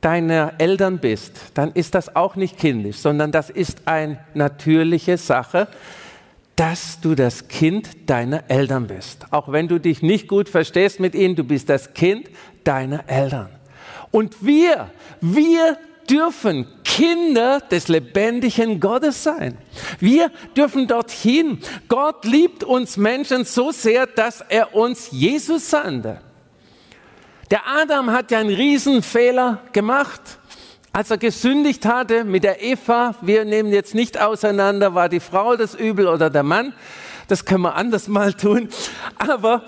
deiner 0.01 0.53
Eltern 0.57 0.99
bist, 0.99 1.33
dann 1.53 1.71
ist 1.71 1.95
das 1.95 2.15
auch 2.15 2.35
nicht 2.35 2.57
kindisch, 2.57 2.97
sondern 2.97 3.31
das 3.31 3.49
ist 3.49 3.87
eine 3.87 4.19
natürliche 4.33 5.17
Sache, 5.17 5.67
dass 6.61 6.99
du 7.01 7.15
das 7.15 7.47
Kind 7.47 8.07
deiner 8.07 8.43
Eltern 8.47 8.85
bist. 8.85 9.25
Auch 9.31 9.51
wenn 9.51 9.67
du 9.67 9.79
dich 9.79 10.03
nicht 10.03 10.27
gut 10.27 10.47
verstehst 10.47 10.99
mit 10.99 11.15
ihnen, 11.15 11.35
du 11.35 11.43
bist 11.43 11.69
das 11.69 11.95
Kind 11.95 12.29
deiner 12.63 13.09
Eltern. 13.09 13.49
Und 14.11 14.45
wir, 14.45 14.91
wir 15.21 15.79
dürfen 16.07 16.67
Kinder 16.83 17.61
des 17.61 17.87
lebendigen 17.87 18.79
Gottes 18.79 19.23
sein. 19.23 19.57
Wir 19.97 20.29
dürfen 20.55 20.85
dorthin. 20.85 21.57
Gott 21.87 22.25
liebt 22.25 22.63
uns 22.63 22.95
Menschen 22.95 23.43
so 23.43 23.71
sehr, 23.71 24.05
dass 24.05 24.41
er 24.47 24.75
uns 24.75 25.09
Jesus 25.09 25.67
sandte. 25.67 26.21
Der 27.49 27.65
Adam 27.65 28.11
hat 28.11 28.29
ja 28.29 28.37
einen 28.37 28.53
Riesenfehler 28.53 29.63
gemacht, 29.73 30.21
als 30.93 31.09
er 31.09 31.17
gesündigt 31.17 31.85
hatte 31.85 32.23
mit 32.23 32.43
der 32.43 32.61
Eva. 32.61 33.15
Wir 33.21 33.45
nehmen 33.45 33.71
jetzt 33.71 33.95
nicht 33.95 34.19
auseinander, 34.19 34.93
war 34.93 35.09
die 35.09 35.19
Frau 35.19 35.55
das 35.55 35.73
Übel 35.73 36.07
oder 36.07 36.29
der 36.29 36.43
Mann. 36.43 36.73
Das 37.27 37.45
können 37.45 37.61
wir 37.61 37.75
anders 37.75 38.07
mal 38.07 38.33
tun. 38.33 38.69
Aber 39.17 39.63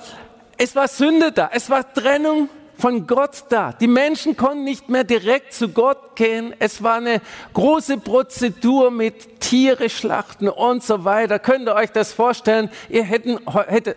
es 0.57 0.75
war 0.75 0.87
Sünde 0.87 1.31
da. 1.31 1.49
Es 1.53 1.69
war 1.69 1.93
Trennung 1.93 2.49
von 2.77 3.07
Gott 3.07 3.45
da. 3.49 3.71
Die 3.71 3.87
Menschen 3.87 4.35
konnten 4.35 4.65
nicht 4.65 4.89
mehr 4.89 5.05
direkt 5.05 5.53
zu 5.53 5.69
Gott 5.69 6.17
gehen. 6.17 6.53
Es 6.59 6.83
war 6.83 6.95
eine 6.95 7.21
große 7.53 7.99
Prozedur 7.99 8.91
mit 8.91 9.39
Tiere 9.39 9.89
schlachten 9.89 10.49
und 10.49 10.83
so 10.83 11.05
weiter. 11.05 11.39
Könnt 11.39 11.69
ihr 11.69 11.75
euch 11.75 11.91
das 11.91 12.11
vorstellen? 12.11 12.69
Ihr 12.89 13.03
hätten, 13.03 13.39
hättet, 13.67 13.95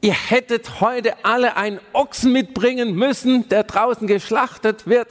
ihr 0.00 0.14
hättet 0.14 0.80
heute 0.80 1.14
alle 1.24 1.56
einen 1.56 1.78
Ochsen 1.92 2.32
mitbringen 2.32 2.96
müssen, 2.96 3.48
der 3.48 3.62
draußen 3.62 4.08
geschlachtet 4.08 4.88
wird. 4.88 5.08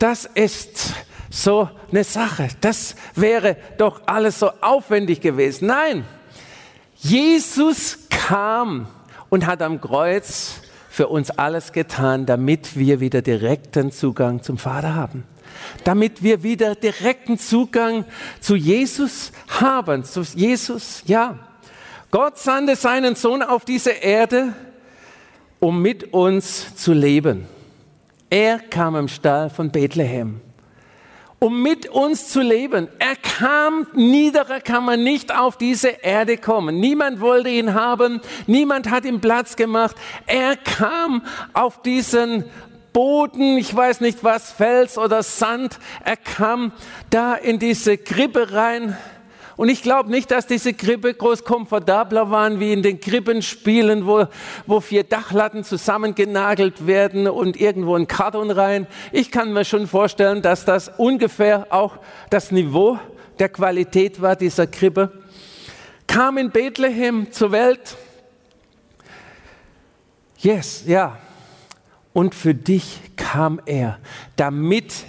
Das 0.00 0.24
ist 0.24 0.94
so 1.28 1.68
eine 1.92 2.04
Sache. 2.04 2.48
Das 2.62 2.96
wäre 3.14 3.56
doch 3.76 4.00
alles 4.06 4.38
so 4.38 4.50
aufwendig 4.62 5.20
gewesen. 5.20 5.66
Nein, 5.66 6.06
Jesus 6.96 7.98
kam 8.08 8.88
und 9.28 9.46
hat 9.46 9.60
am 9.60 9.78
Kreuz 9.78 10.62
für 10.88 11.08
uns 11.08 11.30
alles 11.30 11.72
getan, 11.72 12.24
damit 12.24 12.78
wir 12.78 13.00
wieder 13.00 13.20
direkten 13.20 13.92
Zugang 13.92 14.42
zum 14.42 14.56
Vater 14.56 14.94
haben. 14.94 15.24
Damit 15.84 16.22
wir 16.22 16.42
wieder 16.42 16.74
direkten 16.74 17.38
Zugang 17.38 18.06
zu 18.40 18.56
Jesus 18.56 19.32
haben. 19.48 20.02
Zu 20.04 20.22
Jesus, 20.22 21.02
ja. 21.04 21.38
Gott 22.10 22.38
sandte 22.38 22.74
seinen 22.74 23.16
Sohn 23.16 23.42
auf 23.42 23.66
diese 23.66 23.90
Erde, 23.90 24.54
um 25.58 25.82
mit 25.82 26.14
uns 26.14 26.74
zu 26.74 26.94
leben. 26.94 27.46
Er 28.30 28.60
kam 28.60 28.94
im 28.96 29.08
Stall 29.08 29.50
von 29.50 29.70
Bethlehem. 29.70 30.40
um 31.40 31.62
mit 31.62 31.88
uns 31.88 32.28
zu 32.28 32.42
leben. 32.42 32.88
Er 32.98 33.16
kam, 33.16 33.86
niederer 33.94 34.60
kann 34.60 34.84
man 34.84 35.02
nicht 35.02 35.34
auf 35.34 35.56
diese 35.56 35.88
Erde 35.88 36.36
kommen. 36.36 36.78
Niemand 36.78 37.20
wollte 37.20 37.48
ihn 37.48 37.72
haben, 37.72 38.20
niemand 38.46 38.90
hat 38.90 39.06
ihm 39.06 39.20
Platz 39.20 39.56
gemacht. 39.56 39.96
Er 40.26 40.56
kam 40.56 41.22
auf 41.54 41.80
diesen 41.80 42.44
Boden, 42.92 43.56
ich 43.56 43.74
weiß 43.74 44.02
nicht 44.02 44.22
was, 44.22 44.52
Fels 44.52 44.98
oder 44.98 45.22
Sand. 45.22 45.78
Er 46.04 46.18
kam 46.18 46.72
da 47.08 47.34
in 47.34 47.58
diese 47.58 47.96
Krippe 47.96 48.52
rein. 48.52 48.96
Und 49.60 49.68
ich 49.68 49.82
glaube 49.82 50.10
nicht, 50.10 50.30
dass 50.30 50.46
diese 50.46 50.72
Krippe 50.72 51.12
groß 51.12 51.44
komfortabler 51.44 52.30
waren 52.30 52.60
wie 52.60 52.72
in 52.72 52.82
den 52.82 52.98
Krippenspielen, 52.98 54.06
wo, 54.06 54.24
wo 54.66 54.80
vier 54.80 55.04
Dachlatten 55.04 55.64
zusammengenagelt 55.64 56.86
werden 56.86 57.28
und 57.28 57.60
irgendwo 57.60 57.94
ein 57.94 58.06
Karton 58.06 58.50
rein. 58.50 58.86
Ich 59.12 59.30
kann 59.30 59.52
mir 59.52 59.66
schon 59.66 59.86
vorstellen, 59.86 60.40
dass 60.40 60.64
das 60.64 60.90
ungefähr 60.96 61.66
auch 61.68 61.98
das 62.30 62.52
Niveau 62.52 62.98
der 63.38 63.50
Qualität 63.50 64.22
war 64.22 64.34
dieser 64.34 64.66
Krippe. 64.66 65.12
Kam 66.06 66.38
in 66.38 66.50
Bethlehem 66.50 67.30
zur 67.30 67.52
Welt. 67.52 67.98
Yes, 70.38 70.84
ja. 70.86 71.18
Und 72.14 72.34
für 72.34 72.54
dich 72.54 72.98
kam 73.14 73.60
er, 73.66 73.98
damit 74.36 75.04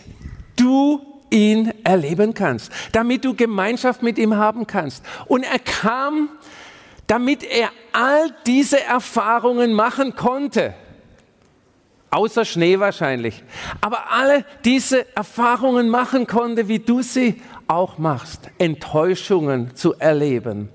du 0.58 1.11
ihn 1.32 1.74
erleben 1.84 2.34
kannst, 2.34 2.72
damit 2.92 3.26
du 3.26 3.34
Gemeinschaft 3.34 4.04
mit 4.04 4.18
ihm 4.18 4.36
haben 4.36 4.68
kannst. 4.68 5.04
Und 5.26 5.44
er 5.44 5.60
kam, 5.60 6.30
damit 7.08 7.44
er 7.44 7.70
all 7.94 8.32
diese 8.46 8.82
Erfahrungen 8.84 9.74
machen 9.74 10.16
konnte. 10.16 10.74
Außer 12.12 12.44
Schnee 12.44 12.78
wahrscheinlich. 12.78 13.42
Aber 13.80 14.12
alle 14.12 14.46
diese 14.66 15.16
Erfahrungen 15.16 15.90
machen 15.90 16.28
konnte, 16.28 16.68
wie 16.68 16.80
du 16.80 17.02
sie 17.02 17.42
auch 17.68 17.98
machst. 17.98 18.50
Enttäuschungen 18.58 19.76
zu 19.76 19.94
erleben 19.98 20.70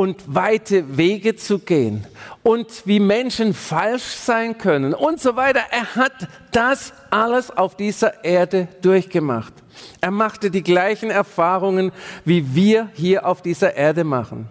und 0.00 0.34
weite 0.34 0.96
Wege 0.96 1.36
zu 1.36 1.58
gehen 1.58 2.06
und 2.42 2.86
wie 2.86 3.00
Menschen 3.00 3.52
falsch 3.52 4.02
sein 4.02 4.56
können 4.56 4.94
und 4.94 5.20
so 5.20 5.36
weiter. 5.36 5.60
Er 5.70 5.94
hat 5.94 6.26
das 6.52 6.94
alles 7.10 7.50
auf 7.50 7.76
dieser 7.76 8.24
Erde 8.24 8.66
durchgemacht. 8.80 9.52
Er 10.00 10.10
machte 10.10 10.50
die 10.50 10.62
gleichen 10.62 11.10
Erfahrungen, 11.10 11.92
wie 12.24 12.54
wir 12.54 12.88
hier 12.94 13.26
auf 13.26 13.42
dieser 13.42 13.76
Erde 13.76 14.04
machen. 14.04 14.48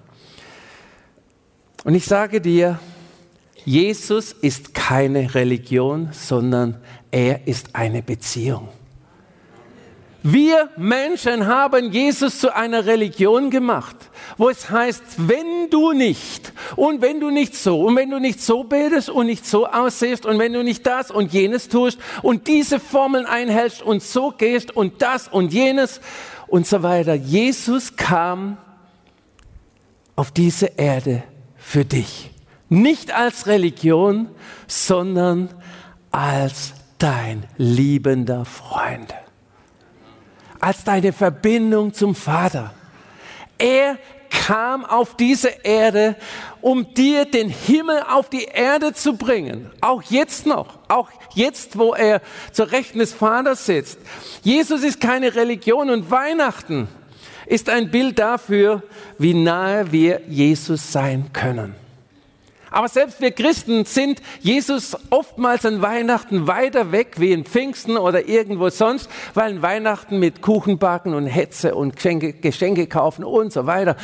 Und 1.83 1.95
ich 1.95 2.05
sage 2.05 2.41
dir, 2.41 2.77
Jesus 3.65 4.33
ist 4.33 4.75
keine 4.75 5.33
Religion, 5.33 6.09
sondern 6.11 6.77
er 7.09 7.47
ist 7.47 7.75
eine 7.75 8.03
Beziehung. 8.03 8.69
Wir 10.21 10.69
Menschen 10.75 11.47
haben 11.47 11.93
Jesus 11.93 12.39
zu 12.39 12.53
einer 12.53 12.85
Religion 12.85 13.49
gemacht, 13.49 13.95
wo 14.37 14.49
es 14.49 14.69
heißt, 14.69 15.01
wenn 15.17 15.69
du 15.69 15.93
nicht 15.93 16.51
und 16.75 17.01
wenn 17.01 17.21
du 17.21 17.29
nicht 17.29 17.55
so 17.55 17.85
und 17.85 17.95
wenn 17.95 18.09
du 18.09 18.19
nicht 18.19 18.41
so 18.41 18.65
betest 18.65 19.09
und 19.09 19.27
nicht 19.27 19.45
so 19.45 19.65
aussiehst 19.65 20.25
und 20.25 20.37
wenn 20.37 20.51
du 20.51 20.61
nicht 20.61 20.85
das 20.85 21.09
und 21.09 21.31
jenes 21.31 21.69
tust 21.69 21.99
und 22.21 22.47
diese 22.47 22.81
Formeln 22.81 23.25
einhältst 23.25 23.81
und 23.81 24.03
so 24.03 24.31
gehst 24.31 24.75
und 24.75 25.01
das 25.01 25.29
und 25.29 25.53
jenes 25.53 26.01
und 26.47 26.67
so 26.67 26.83
weiter. 26.83 27.13
Jesus 27.13 27.95
kam 27.95 28.57
auf 30.17 30.31
diese 30.31 30.65
Erde 30.75 31.23
für 31.55 31.85
dich. 31.85 32.31
Nicht 32.67 33.15
als 33.15 33.47
Religion, 33.47 34.27
sondern 34.67 35.49
als 36.11 36.73
dein 36.97 37.45
liebender 37.57 38.43
Freund 38.43 39.13
als 40.59 40.83
deine 40.83 41.13
Verbindung 41.13 41.93
zum 41.93 42.15
Vater. 42.15 42.73
Er 43.57 43.97
kam 44.29 44.85
auf 44.85 45.15
diese 45.15 45.49
Erde, 45.63 46.15
um 46.61 46.93
dir 46.93 47.25
den 47.25 47.49
Himmel 47.49 48.03
auf 48.09 48.29
die 48.29 48.45
Erde 48.45 48.93
zu 48.93 49.17
bringen. 49.17 49.69
Auch 49.81 50.01
jetzt 50.03 50.45
noch, 50.45 50.77
auch 50.87 51.09
jetzt, 51.33 51.77
wo 51.77 51.93
er 51.93 52.21
zur 52.51 52.71
Rechten 52.71 52.99
des 52.99 53.13
Vaters 53.13 53.65
sitzt. 53.65 53.99
Jesus 54.43 54.83
ist 54.83 55.01
keine 55.01 55.35
Religion 55.35 55.89
und 55.89 56.11
Weihnachten 56.11 56.87
ist 57.45 57.69
ein 57.69 57.89
Bild 57.89 58.19
dafür, 58.19 58.83
wie 59.17 59.33
nahe 59.33 59.91
wir 59.91 60.21
Jesus 60.27 60.91
sein 60.91 61.31
können. 61.33 61.75
Aber 62.71 62.87
selbst 62.87 63.21
wir 63.21 63.31
Christen 63.31 63.85
sind 63.85 64.21
Jesus 64.41 64.95
oftmals 65.09 65.65
an 65.65 65.81
Weihnachten 65.81 66.47
weiter 66.47 66.91
weg 66.91 67.15
wie 67.17 67.31
in 67.31 67.45
Pfingsten 67.45 67.97
oder 67.97 68.27
irgendwo 68.27 68.69
sonst, 68.69 69.09
weil 69.33 69.51
in 69.51 69.61
Weihnachten 69.61 70.19
mit 70.19 70.41
Kuchen 70.41 70.77
backen 70.77 71.13
und 71.13 71.27
Hetze 71.27 71.75
und 71.75 71.95
Geschenke, 71.95 72.33
Geschenke 72.33 72.87
kaufen 72.87 73.23
und 73.23 73.51
so 73.51 73.65
weiter. 73.65 73.95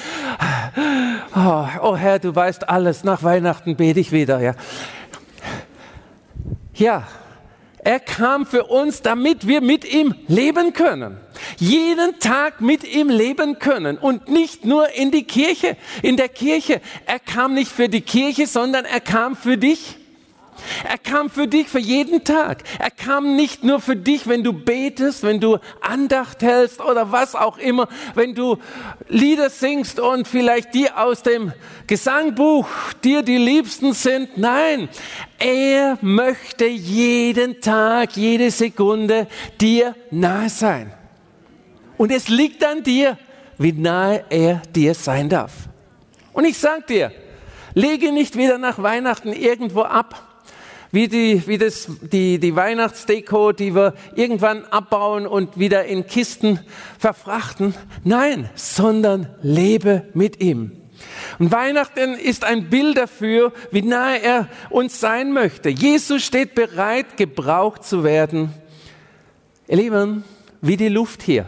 Oh, 1.36 1.68
oh, 1.82 1.96
Herr, 1.96 2.20
du 2.20 2.36
weißt 2.36 2.70
alles. 2.70 3.04
Nach 3.04 3.24
Weihnachten 3.24 3.76
bete 3.76 4.00
ich 4.00 4.12
wieder. 4.12 4.40
Ja, 4.40 4.56
ja 6.74 7.04
er 7.86 8.00
kam 8.00 8.48
für 8.48 8.64
uns, 8.64 9.04
damit 9.04 9.48
wir 9.48 9.62
mit 9.62 9.86
ihm 9.86 10.16
leben 10.28 10.74
können. 10.74 11.18
Jeden 11.58 12.20
Tag 12.20 12.62
mit 12.62 12.84
ihm 12.84 13.10
leben 13.10 13.60
können 13.60 13.98
und 13.98 14.30
nicht 14.30 14.66
nur 14.66 14.90
in 14.90 15.12
die 15.12 15.24
Kirche, 15.24 15.78
in 16.02 16.18
der 16.18 16.30
Kirche. 16.30 16.82
Er 17.06 17.20
kam 17.20 17.54
nicht 17.54 17.72
für 17.72 17.90
die 17.90 18.02
Kirche, 18.02 18.48
sondern 18.48 18.86
er 18.86 19.00
kam 19.00 19.36
für 19.36 19.58
dich. 19.58 19.98
Er 20.88 20.98
kam 20.98 21.30
für 21.30 21.48
dich 21.48 21.68
für 21.68 21.80
jeden 21.80 22.24
Tag. 22.24 22.64
Er 22.80 22.92
kam 22.92 23.36
nicht 23.36 23.64
nur 23.64 23.80
für 23.80 23.96
dich, 23.96 24.28
wenn 24.28 24.44
du 24.44 24.54
betest, 24.54 25.24
wenn 25.24 25.40
du 25.40 25.58
Andacht 25.82 26.42
hältst 26.42 26.80
oder 26.80 27.12
was 27.12 27.36
auch 27.36 27.58
immer, 27.58 27.88
wenn 28.14 28.36
du 28.36 28.58
Lieder 29.08 29.50
singst 29.50 30.00
und 30.00 30.28
vielleicht 30.28 30.74
die 30.74 30.90
aus 30.92 31.24
dem 31.24 31.52
Gesangbuch 31.88 32.68
dir 33.04 33.22
die 33.22 33.38
Liebsten 33.38 33.94
sind. 33.94 34.38
Nein, 34.38 34.90
er 35.38 35.98
möchte 36.02 36.66
jeden 36.66 37.62
Tag, 37.62 38.16
jede 38.16 38.50
Sekunde 38.52 39.28
dir 39.60 39.96
nahe 40.10 40.50
sein. 40.50 40.94
Und 41.98 42.12
es 42.12 42.28
liegt 42.28 42.64
an 42.64 42.84
dir, 42.84 43.18
wie 43.58 43.72
nahe 43.72 44.26
er 44.30 44.62
dir 44.74 44.94
sein 44.94 45.30
darf. 45.30 45.52
Und 46.34 46.46
ich 46.46 46.58
sag 46.58 46.88
dir, 46.88 47.12
lege 47.74 48.12
nicht 48.12 48.38
wieder 48.38 48.58
nach 48.58 48.82
Weihnachten 48.82 49.32
irgendwo 49.32 49.82
ab 49.82 50.36
wie, 50.96 51.10
die, 51.10 51.46
wie 51.46 51.58
das, 51.58 51.90
die, 52.02 52.40
die 52.40 52.56
Weihnachtsdeko, 52.56 53.52
die 53.52 53.76
wir 53.76 53.94
irgendwann 54.16 54.64
abbauen 54.64 55.28
und 55.28 55.60
wieder 55.60 55.84
in 55.86 56.08
Kisten 56.08 56.62
verfrachten. 56.98 57.76
Nein, 58.06 58.50
sondern 58.56 59.28
lebe 59.42 60.04
mit 60.14 60.42
ihm. 60.42 60.72
Und 61.38 61.52
Weihnachten 61.52 62.14
ist 62.14 62.46
ein 62.46 62.70
Bild 62.70 62.98
dafür, 62.98 63.52
wie 63.72 63.82
nahe 63.82 64.22
er 64.22 64.48
uns 64.70 65.02
sein 65.02 65.34
möchte. 65.34 65.70
Jesus 65.70 66.24
steht 66.24 66.56
bereit, 66.56 67.18
gebraucht 67.18 67.84
zu 67.84 68.06
werden. 68.06 68.54
Ihr 69.68 69.76
Lieben, 69.76 70.24
wie 70.62 70.78
die 70.78 70.88
Luft 70.88 71.24
hier. 71.24 71.46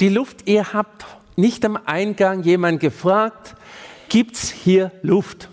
Die 0.00 0.10
Luft, 0.10 0.46
ihr 0.46 0.74
habt 0.74 1.06
nicht 1.36 1.64
am 1.64 1.78
Eingang 1.86 2.42
jemand 2.42 2.80
gefragt, 2.80 3.54
gibt's 4.10 4.50
hier 4.50 4.92
Luft? 5.02 5.48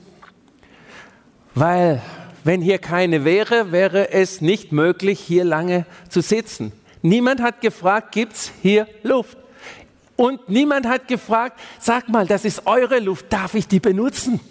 Weil 1.56 2.02
wenn 2.44 2.62
hier 2.62 2.80
keine 2.80 3.24
wäre, 3.24 3.72
wäre 3.72 4.12
es 4.12 4.42
nicht 4.42 4.74
möglich, 4.74 5.22
hier 5.22 5.46
lange 5.46 5.86
zu 6.10 6.22
sitzen. 6.22 6.74
Niemand 7.02 7.42
hat 7.42 7.62
gefragt, 7.62 8.12
gibt's 8.12 8.52
hier 8.62 8.88
Luft? 9.02 9.38
Und 10.18 10.50
niemand 10.50 10.88
hat 10.88 11.08
gefragt, 11.08 11.60
sag 11.80 12.10
mal, 12.10 12.28
das 12.28 12.44
ist 12.44 12.68
eure 12.68 13.00
Luft, 13.00 13.32
darf 13.32 13.56
ich 13.56 13.68
die 13.68 13.80
benutzen? 13.80 14.42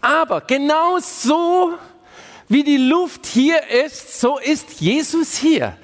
Aber 0.00 0.40
genau 0.40 0.98
so 0.98 1.74
wie 2.48 2.64
die 2.64 2.76
Luft 2.76 3.26
hier 3.26 3.60
ist, 3.84 4.20
so 4.20 4.38
ist 4.38 4.80
Jesus 4.80 5.36
hier. 5.36 5.76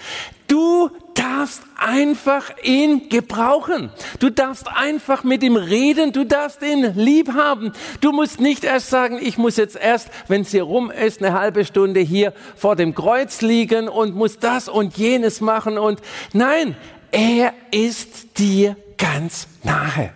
Du 0.54 0.88
darfst 1.14 1.64
einfach 1.76 2.48
ihn 2.62 3.08
gebrauchen. 3.08 3.90
Du 4.20 4.30
darfst 4.30 4.68
einfach 4.68 5.24
mit 5.24 5.42
ihm 5.42 5.56
reden. 5.56 6.12
Du 6.12 6.22
darfst 6.22 6.62
ihn 6.62 6.92
lieb 6.94 7.32
haben. 7.34 7.72
Du 8.00 8.12
musst 8.12 8.38
nicht 8.40 8.62
erst 8.62 8.88
sagen, 8.88 9.18
ich 9.20 9.36
muss 9.36 9.56
jetzt 9.56 9.74
erst, 9.74 10.10
wenn 10.28 10.42
es 10.42 10.52
hier 10.52 10.62
rum 10.62 10.92
ist, 10.92 11.20
eine 11.20 11.36
halbe 11.36 11.64
Stunde 11.64 11.98
hier 11.98 12.32
vor 12.54 12.76
dem 12.76 12.94
Kreuz 12.94 13.40
liegen 13.40 13.88
und 13.88 14.14
muss 14.14 14.38
das 14.38 14.68
und 14.68 14.96
jenes 14.96 15.40
machen. 15.40 15.76
Und 15.76 16.00
nein, 16.32 16.76
er 17.10 17.52
ist 17.72 18.38
dir 18.38 18.76
ganz 18.96 19.48
nahe. 19.64 20.12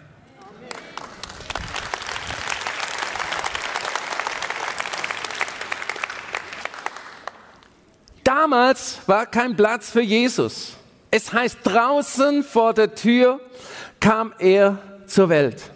Damals 8.51 9.01
war 9.05 9.27
kein 9.27 9.55
Platz 9.55 9.91
für 9.91 10.01
Jesus. 10.01 10.73
Es 11.11 11.35
heißt, 11.35 11.59
draußen 11.65 12.43
vor 12.43 12.73
der 12.73 12.95
Tür 12.95 13.41
kam 14.01 14.33
er 14.39 14.79
zur 15.07 15.29
Welt. 15.29 15.71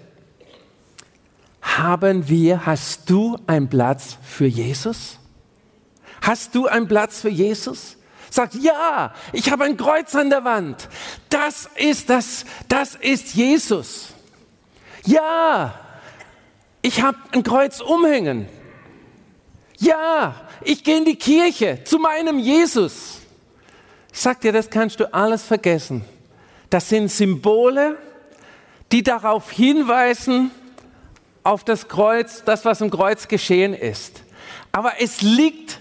Haben 1.60 2.30
wir, 2.30 2.64
hast 2.64 3.10
du 3.10 3.36
einen 3.46 3.68
Platz 3.68 4.16
für 4.22 4.46
Jesus? 4.46 5.18
Hast 6.22 6.54
du 6.54 6.66
einen 6.66 6.88
Platz 6.88 7.20
für 7.20 7.28
Jesus? 7.28 7.98
Sagt, 8.30 8.54
ja, 8.54 9.12
ich 9.34 9.52
habe 9.52 9.64
ein 9.64 9.76
Kreuz 9.76 10.14
an 10.14 10.30
der 10.30 10.44
Wand. 10.44 10.88
Das 11.28 11.68
ist 11.76 12.08
das, 12.08 12.46
das 12.68 12.94
ist 12.94 13.34
Jesus. 13.34 14.14
Ja, 15.04 15.78
ich 16.80 17.02
habe 17.02 17.18
ein 17.32 17.42
Kreuz 17.42 17.82
umhängen. 17.82 18.48
Ja, 19.82 20.36
ich 20.60 20.84
gehe 20.84 20.98
in 20.98 21.04
die 21.04 21.16
Kirche 21.16 21.82
zu 21.82 21.98
meinem 21.98 22.38
Jesus. 22.38 23.18
Ich 24.12 24.20
sag 24.20 24.40
dir, 24.40 24.52
das 24.52 24.70
kannst 24.70 25.00
du 25.00 25.12
alles 25.12 25.42
vergessen. 25.42 26.04
Das 26.70 26.88
sind 26.88 27.10
Symbole, 27.10 27.98
die 28.92 29.02
darauf 29.02 29.50
hinweisen, 29.50 30.52
auf 31.42 31.64
das 31.64 31.88
Kreuz, 31.88 32.44
das, 32.44 32.64
was 32.64 32.80
im 32.80 32.90
Kreuz 32.90 33.26
geschehen 33.26 33.74
ist. 33.74 34.22
Aber 34.70 34.92
es 35.00 35.20
liegt 35.20 35.80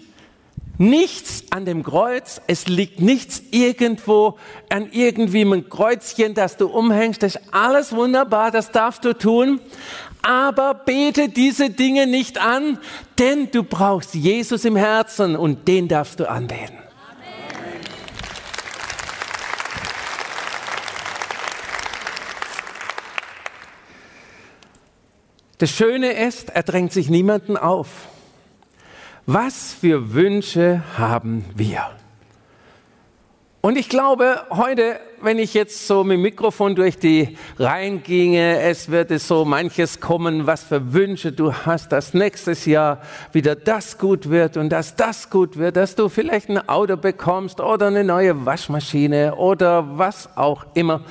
nichts 0.80 1.44
an 1.52 1.66
dem 1.66 1.84
Kreuz, 1.84 2.42
es 2.48 2.68
liegt 2.68 3.02
nichts 3.02 3.44
irgendwo 3.52 4.40
an 4.70 4.90
irgendwie 4.92 5.42
einem 5.42 5.70
Kreuzchen, 5.70 6.34
das 6.34 6.58
du 6.58 6.70
umhängst. 6.70 7.22
Das 7.22 7.36
ist 7.36 7.54
alles 7.54 7.94
wunderbar, 7.96 8.50
das 8.50 8.72
darfst 8.72 9.06
du 9.06 9.16
tun. 9.16 9.62
Aber 10.22 10.74
bete 10.74 11.30
diese 11.30 11.70
Dinge 11.70 12.08
nicht 12.08 12.40
an, 12.40 12.78
denn 13.20 13.50
du 13.52 13.64
brauchst 13.64 14.14
Jesus 14.14 14.66
im 14.66 14.76
Herzen 14.76 15.36
und 15.36 15.68
den 15.68 15.88
darfst 15.88 16.20
du 16.20 16.30
anbeten. 16.30 16.78
Das 25.58 25.70
Schöne 25.70 26.14
ist, 26.14 26.50
er 26.50 26.64
drängt 26.64 26.92
sich 26.92 27.10
niemanden 27.10 27.56
auf. 27.56 27.88
Was 29.28 29.74
für 29.74 30.14
Wünsche 30.14 30.84
haben 30.98 31.46
wir? 31.56 32.01
Und 33.64 33.78
ich 33.78 33.90
glaube, 33.90 34.42
heute, 34.50 35.00
wenn 35.22 35.38
ich 35.38 35.54
jetzt 35.54 35.86
so 35.86 36.04
mit 36.04 36.16
dem 36.16 36.24
Mikrofon 36.24 36.74
durch 36.74 36.98
die 36.98 37.38
Reihen 37.60 38.02
ginge, 38.02 38.60
es 38.60 38.90
würde 38.90 39.20
so 39.20 39.46
manches 39.46 40.00
kommen, 40.00 40.48
was 40.48 40.64
für 40.64 40.94
Wünsche 40.94 41.32
du 41.32 41.54
hast, 41.54 41.92
dass 41.92 42.16
nächstes 42.16 42.66
Jahr 42.66 43.04
wieder 43.34 43.56
das 43.56 44.00
gut 44.00 44.32
wird 44.32 44.58
und 44.58 44.70
dass 44.70 44.96
das 44.96 45.30
gut 45.30 45.58
wird, 45.58 45.76
dass 45.78 45.94
du 45.94 46.10
vielleicht 46.10 46.50
ein 46.50 46.68
Auto 46.68 46.98
bekommst 46.98 47.62
oder 47.62 47.86
eine 47.86 48.04
neue 48.04 48.48
Waschmaschine 48.48 49.36
oder 49.36 49.96
was 49.96 50.36
auch 50.36 50.66
immer. 50.74 51.02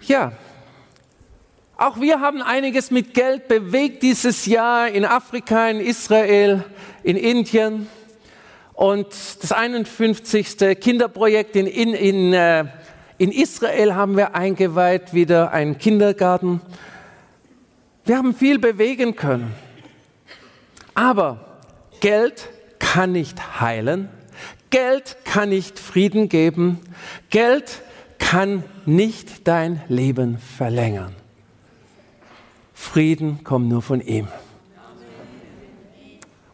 Ja, 0.00 0.32
auch 1.76 2.00
wir 2.00 2.22
haben 2.22 2.40
einiges 2.40 2.90
mit 2.90 3.12
Geld 3.12 3.48
bewegt 3.48 4.02
dieses 4.02 4.46
Jahr 4.46 4.88
in 4.88 5.04
Afrika, 5.04 5.68
in 5.68 5.80
Israel, 5.80 6.64
in 7.02 7.18
Indien. 7.18 7.86
Und 8.76 9.06
das 9.40 9.52
51. 9.52 10.78
Kinderprojekt 10.78 11.56
in, 11.56 11.66
in, 11.66 11.94
in, 11.94 12.32
äh, 12.34 12.66
in 13.16 13.32
Israel 13.32 13.94
haben 13.94 14.18
wir 14.18 14.34
eingeweiht, 14.34 15.14
wieder 15.14 15.50
einen 15.50 15.78
Kindergarten. 15.78 16.60
Wir 18.04 18.18
haben 18.18 18.34
viel 18.34 18.58
bewegen 18.58 19.16
können. 19.16 19.54
Aber 20.94 21.62
Geld 22.00 22.50
kann 22.78 23.12
nicht 23.12 23.60
heilen. 23.60 24.10
Geld 24.68 25.16
kann 25.24 25.48
nicht 25.48 25.78
Frieden 25.78 26.28
geben. 26.28 26.80
Geld 27.30 27.80
kann 28.18 28.62
nicht 28.84 29.48
dein 29.48 29.82
Leben 29.88 30.36
verlängern. 30.36 31.14
Frieden 32.74 33.42
kommt 33.42 33.68
nur 33.70 33.80
von 33.80 34.02
ihm. 34.02 34.28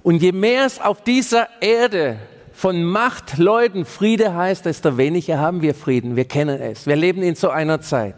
Und 0.03 0.23
je 0.23 0.33
mehr 0.33 0.67
es 0.67 0.81
auf 0.81 1.03
dieser 1.03 1.49
Erde 1.61 2.19
von 2.53 2.85
Machtleuten 2.85 3.85
Friede 3.85 4.35
heißt, 4.35 4.67
desto 4.67 4.97
weniger 4.97 5.39
haben 5.39 5.63
wir 5.63 5.75
Frieden. 5.75 6.17
Wir 6.17 6.27
kennen 6.27 6.61
es. 6.61 6.87
Wir 6.87 6.97
leben 6.97 7.23
in 7.23 7.35
so 7.35 7.51
einer 7.51 7.81
Zeit. 7.81 8.17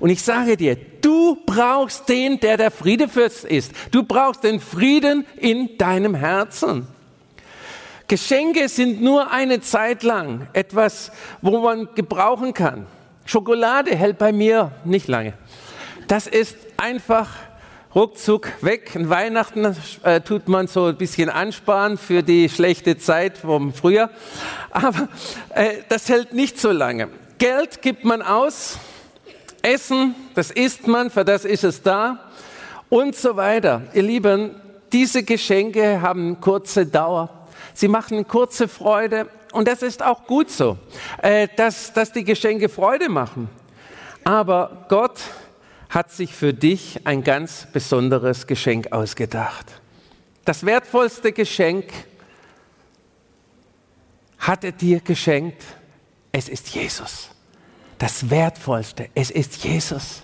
Und 0.00 0.10
ich 0.10 0.22
sage 0.22 0.56
dir, 0.56 0.76
du 1.00 1.38
brauchst 1.46 2.08
den, 2.08 2.40
der 2.40 2.56
der 2.56 2.70
Friedefürst 2.70 3.44
ist. 3.44 3.72
Du 3.92 4.02
brauchst 4.02 4.44
den 4.44 4.60
Frieden 4.60 5.26
in 5.36 5.78
deinem 5.78 6.14
Herzen. 6.14 6.86
Geschenke 8.08 8.68
sind 8.68 9.02
nur 9.02 9.32
eine 9.32 9.60
Zeit 9.60 10.02
lang 10.02 10.46
etwas, 10.52 11.10
wo 11.42 11.60
man 11.60 11.88
gebrauchen 11.94 12.54
kann. 12.54 12.86
Schokolade 13.24 13.96
hält 13.96 14.18
bei 14.18 14.32
mir 14.32 14.72
nicht 14.84 15.08
lange. 15.08 15.34
Das 16.06 16.26
ist 16.26 16.56
einfach 16.76 17.30
ruckzuck 17.96 18.52
weg. 18.60 18.94
An 18.94 19.08
Weihnachten 19.08 19.74
äh, 20.02 20.20
tut 20.20 20.48
man 20.48 20.66
so 20.66 20.84
ein 20.84 20.98
bisschen 20.98 21.30
ansparen 21.30 21.96
für 21.96 22.22
die 22.22 22.50
schlechte 22.50 22.98
Zeit 22.98 23.38
vom 23.38 23.72
Frühjahr. 23.72 24.10
Aber 24.70 25.08
äh, 25.54 25.78
das 25.88 26.10
hält 26.10 26.34
nicht 26.34 26.60
so 26.60 26.72
lange. 26.72 27.08
Geld 27.38 27.80
gibt 27.80 28.04
man 28.04 28.20
aus, 28.20 28.78
Essen, 29.62 30.14
das 30.34 30.50
isst 30.50 30.86
man, 30.86 31.10
für 31.10 31.24
das 31.24 31.46
ist 31.46 31.64
es 31.64 31.82
da 31.82 32.20
und 32.90 33.16
so 33.16 33.34
weiter. 33.36 33.82
Ihr 33.94 34.02
Lieben, 34.02 34.54
diese 34.92 35.22
Geschenke 35.22 36.02
haben 36.02 36.38
kurze 36.42 36.84
Dauer. 36.84 37.30
Sie 37.72 37.88
machen 37.88 38.28
kurze 38.28 38.68
Freude 38.68 39.26
und 39.52 39.66
das 39.66 39.80
ist 39.80 40.02
auch 40.02 40.26
gut 40.26 40.50
so, 40.50 40.76
äh, 41.22 41.48
dass, 41.56 41.94
dass 41.94 42.12
die 42.12 42.24
Geschenke 42.24 42.68
Freude 42.68 43.08
machen. 43.08 43.48
Aber 44.22 44.84
Gott 44.90 45.18
hat 45.88 46.10
sich 46.12 46.34
für 46.34 46.52
dich 46.52 47.06
ein 47.06 47.22
ganz 47.22 47.66
besonderes 47.72 48.46
Geschenk 48.46 48.92
ausgedacht. 48.92 49.80
Das 50.44 50.64
wertvollste 50.64 51.32
Geschenk 51.32 51.92
hat 54.38 54.64
er 54.64 54.72
dir 54.72 55.00
geschenkt. 55.00 55.62
Es 56.32 56.48
ist 56.48 56.68
Jesus. 56.68 57.30
Das 57.98 58.30
wertvollste, 58.30 59.08
es 59.14 59.30
ist 59.30 59.64
Jesus. 59.64 60.22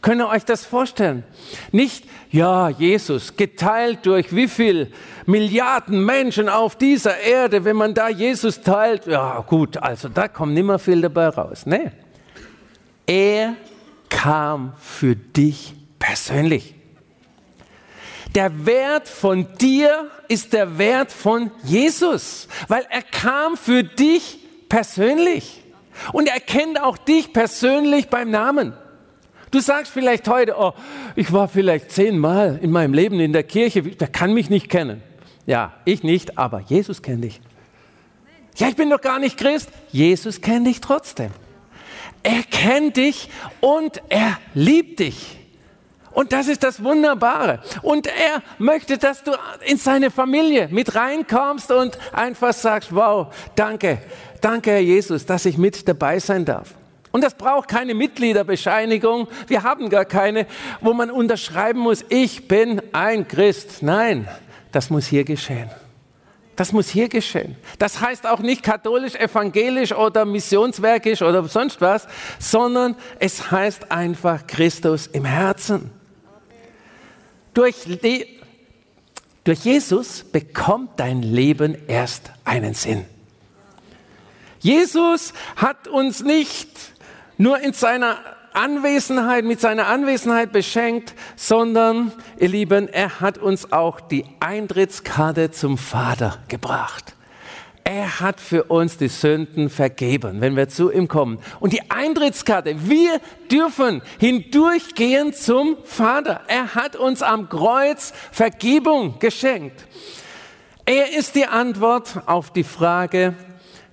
Könnt 0.00 0.20
ihr 0.20 0.28
euch 0.28 0.44
das 0.44 0.64
vorstellen? 0.64 1.24
Nicht, 1.72 2.04
ja, 2.30 2.68
Jesus, 2.68 3.36
geteilt 3.36 4.06
durch 4.06 4.34
wie 4.34 4.48
viel 4.48 4.92
Milliarden 5.26 6.04
Menschen 6.04 6.48
auf 6.48 6.76
dieser 6.76 7.18
Erde, 7.18 7.64
wenn 7.64 7.76
man 7.76 7.94
da 7.94 8.08
Jesus 8.08 8.60
teilt, 8.60 9.06
ja 9.06 9.40
gut, 9.40 9.76
also 9.76 10.08
da 10.08 10.28
kommt 10.28 10.54
nimmer 10.54 10.78
viel 10.78 11.00
dabei 11.00 11.28
raus. 11.28 11.66
Nee. 11.66 11.90
Er 13.06 13.54
kam 14.08 14.72
für 14.80 15.16
dich 15.16 15.74
persönlich. 15.98 16.74
Der 18.34 18.66
Wert 18.66 19.08
von 19.08 19.46
dir 19.58 20.10
ist 20.28 20.52
der 20.52 20.78
Wert 20.78 21.10
von 21.10 21.50
Jesus, 21.64 22.48
weil 22.68 22.86
er 22.90 23.02
kam 23.02 23.56
für 23.56 23.82
dich 23.82 24.38
persönlich. 24.68 25.62
Und 26.12 26.28
er 26.28 26.40
kennt 26.40 26.80
auch 26.80 26.98
dich 26.98 27.32
persönlich 27.32 28.08
beim 28.08 28.30
Namen. 28.30 28.74
Du 29.50 29.60
sagst 29.60 29.92
vielleicht 29.92 30.28
heute, 30.28 30.56
oh, 30.58 30.74
ich 31.16 31.32
war 31.32 31.48
vielleicht 31.48 31.90
zehnmal 31.90 32.58
in 32.62 32.70
meinem 32.70 32.92
Leben 32.92 33.18
in 33.18 33.32
der 33.32 33.44
Kirche, 33.44 33.82
der 33.82 34.08
kann 34.08 34.34
mich 34.34 34.50
nicht 34.50 34.68
kennen. 34.68 35.02
Ja, 35.46 35.72
ich 35.86 36.02
nicht, 36.02 36.36
aber 36.36 36.60
Jesus 36.60 37.00
kennt 37.00 37.24
dich. 37.24 37.40
Ja, 38.56 38.68
ich 38.68 38.76
bin 38.76 38.90
doch 38.90 39.00
gar 39.00 39.18
nicht 39.18 39.38
Christ. 39.38 39.70
Jesus 39.90 40.40
kennt 40.40 40.66
dich 40.66 40.80
trotzdem. 40.80 41.30
Er 42.22 42.42
kennt 42.42 42.96
dich 42.96 43.28
und 43.60 44.02
er 44.08 44.38
liebt 44.54 45.00
dich. 45.00 45.38
Und 46.12 46.32
das 46.32 46.48
ist 46.48 46.64
das 46.64 46.82
Wunderbare. 46.82 47.60
Und 47.82 48.08
er 48.08 48.42
möchte, 48.58 48.98
dass 48.98 49.22
du 49.22 49.32
in 49.64 49.76
seine 49.76 50.10
Familie 50.10 50.68
mit 50.68 50.96
reinkommst 50.96 51.70
und 51.70 51.96
einfach 52.12 52.52
sagst, 52.52 52.92
wow, 52.92 53.28
danke, 53.54 53.98
danke 54.40 54.72
Herr 54.72 54.80
Jesus, 54.80 55.26
dass 55.26 55.46
ich 55.46 55.56
mit 55.56 55.86
dabei 55.86 56.18
sein 56.18 56.44
darf. 56.44 56.74
Und 57.12 57.22
das 57.22 57.34
braucht 57.34 57.68
keine 57.68 57.94
Mitgliederbescheinigung. 57.94 59.28
Wir 59.46 59.62
haben 59.62 59.88
gar 59.88 60.04
keine, 60.04 60.46
wo 60.80 60.92
man 60.92 61.10
unterschreiben 61.10 61.80
muss, 61.80 62.04
ich 62.08 62.48
bin 62.48 62.82
ein 62.92 63.26
Christ. 63.28 63.82
Nein, 63.82 64.28
das 64.72 64.90
muss 64.90 65.06
hier 65.06 65.24
geschehen. 65.24 65.70
Das 66.58 66.72
muss 66.72 66.88
hier 66.88 67.08
geschehen. 67.08 67.54
Das 67.78 68.00
heißt 68.00 68.26
auch 68.26 68.40
nicht 68.40 68.64
katholisch, 68.64 69.14
evangelisch 69.14 69.92
oder 69.92 70.24
missionswerkisch 70.24 71.22
oder 71.22 71.44
sonst 71.44 71.80
was, 71.80 72.08
sondern 72.40 72.96
es 73.20 73.52
heißt 73.52 73.92
einfach 73.92 74.44
Christus 74.48 75.06
im 75.06 75.24
Herzen. 75.24 75.92
Durch, 77.54 77.76
die, 78.02 78.40
durch 79.44 79.60
Jesus 79.60 80.24
bekommt 80.24 80.98
dein 80.98 81.22
Leben 81.22 81.76
erst 81.86 82.32
einen 82.44 82.74
Sinn. 82.74 83.04
Jesus 84.58 85.34
hat 85.54 85.86
uns 85.86 86.24
nicht 86.24 86.70
nur 87.36 87.60
in 87.60 87.72
seiner 87.72 88.18
Anwesenheit, 88.54 89.44
mit 89.44 89.60
seiner 89.60 89.86
Anwesenheit 89.86 90.52
beschenkt, 90.52 91.14
sondern, 91.36 92.12
ihr 92.38 92.48
Lieben, 92.48 92.88
er 92.88 93.20
hat 93.20 93.38
uns 93.38 93.72
auch 93.72 94.00
die 94.00 94.24
Eintrittskarte 94.40 95.50
zum 95.50 95.78
Vater 95.78 96.38
gebracht. 96.48 97.14
Er 97.84 98.20
hat 98.20 98.40
für 98.40 98.64
uns 98.64 98.98
die 98.98 99.08
Sünden 99.08 99.70
vergeben, 99.70 100.40
wenn 100.40 100.56
wir 100.56 100.68
zu 100.68 100.90
ihm 100.90 101.08
kommen. 101.08 101.38
Und 101.58 101.72
die 101.72 101.90
Eintrittskarte, 101.90 102.88
wir 102.88 103.20
dürfen 103.50 104.02
hindurchgehen 104.18 105.32
zum 105.32 105.76
Vater. 105.84 106.42
Er 106.48 106.74
hat 106.74 106.96
uns 106.96 107.22
am 107.22 107.48
Kreuz 107.48 108.12
Vergebung 108.30 109.18
geschenkt. 109.18 109.86
Er 110.84 111.16
ist 111.16 111.34
die 111.34 111.46
Antwort 111.46 112.22
auf 112.26 112.52
die 112.52 112.64
Frage, 112.64 113.34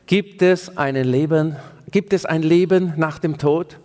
Gibt 0.08 0.44
es, 0.44 0.72
Leben, 0.78 1.56
gibt 1.90 2.14
es 2.14 2.26
ein 2.26 2.44
Leben 2.44 2.94
nach 2.96 3.18
dem 3.18 3.40
Tod? 3.40 3.80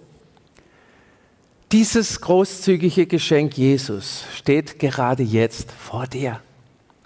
Dieses 1.73 2.21
großzügige 2.21 3.07
Geschenk 3.07 3.57
Jesus 3.57 4.25
steht 4.35 4.81
gerade 4.81 5.23
jetzt 5.23 5.71
vor 5.71 6.09
dir. 6.09 6.41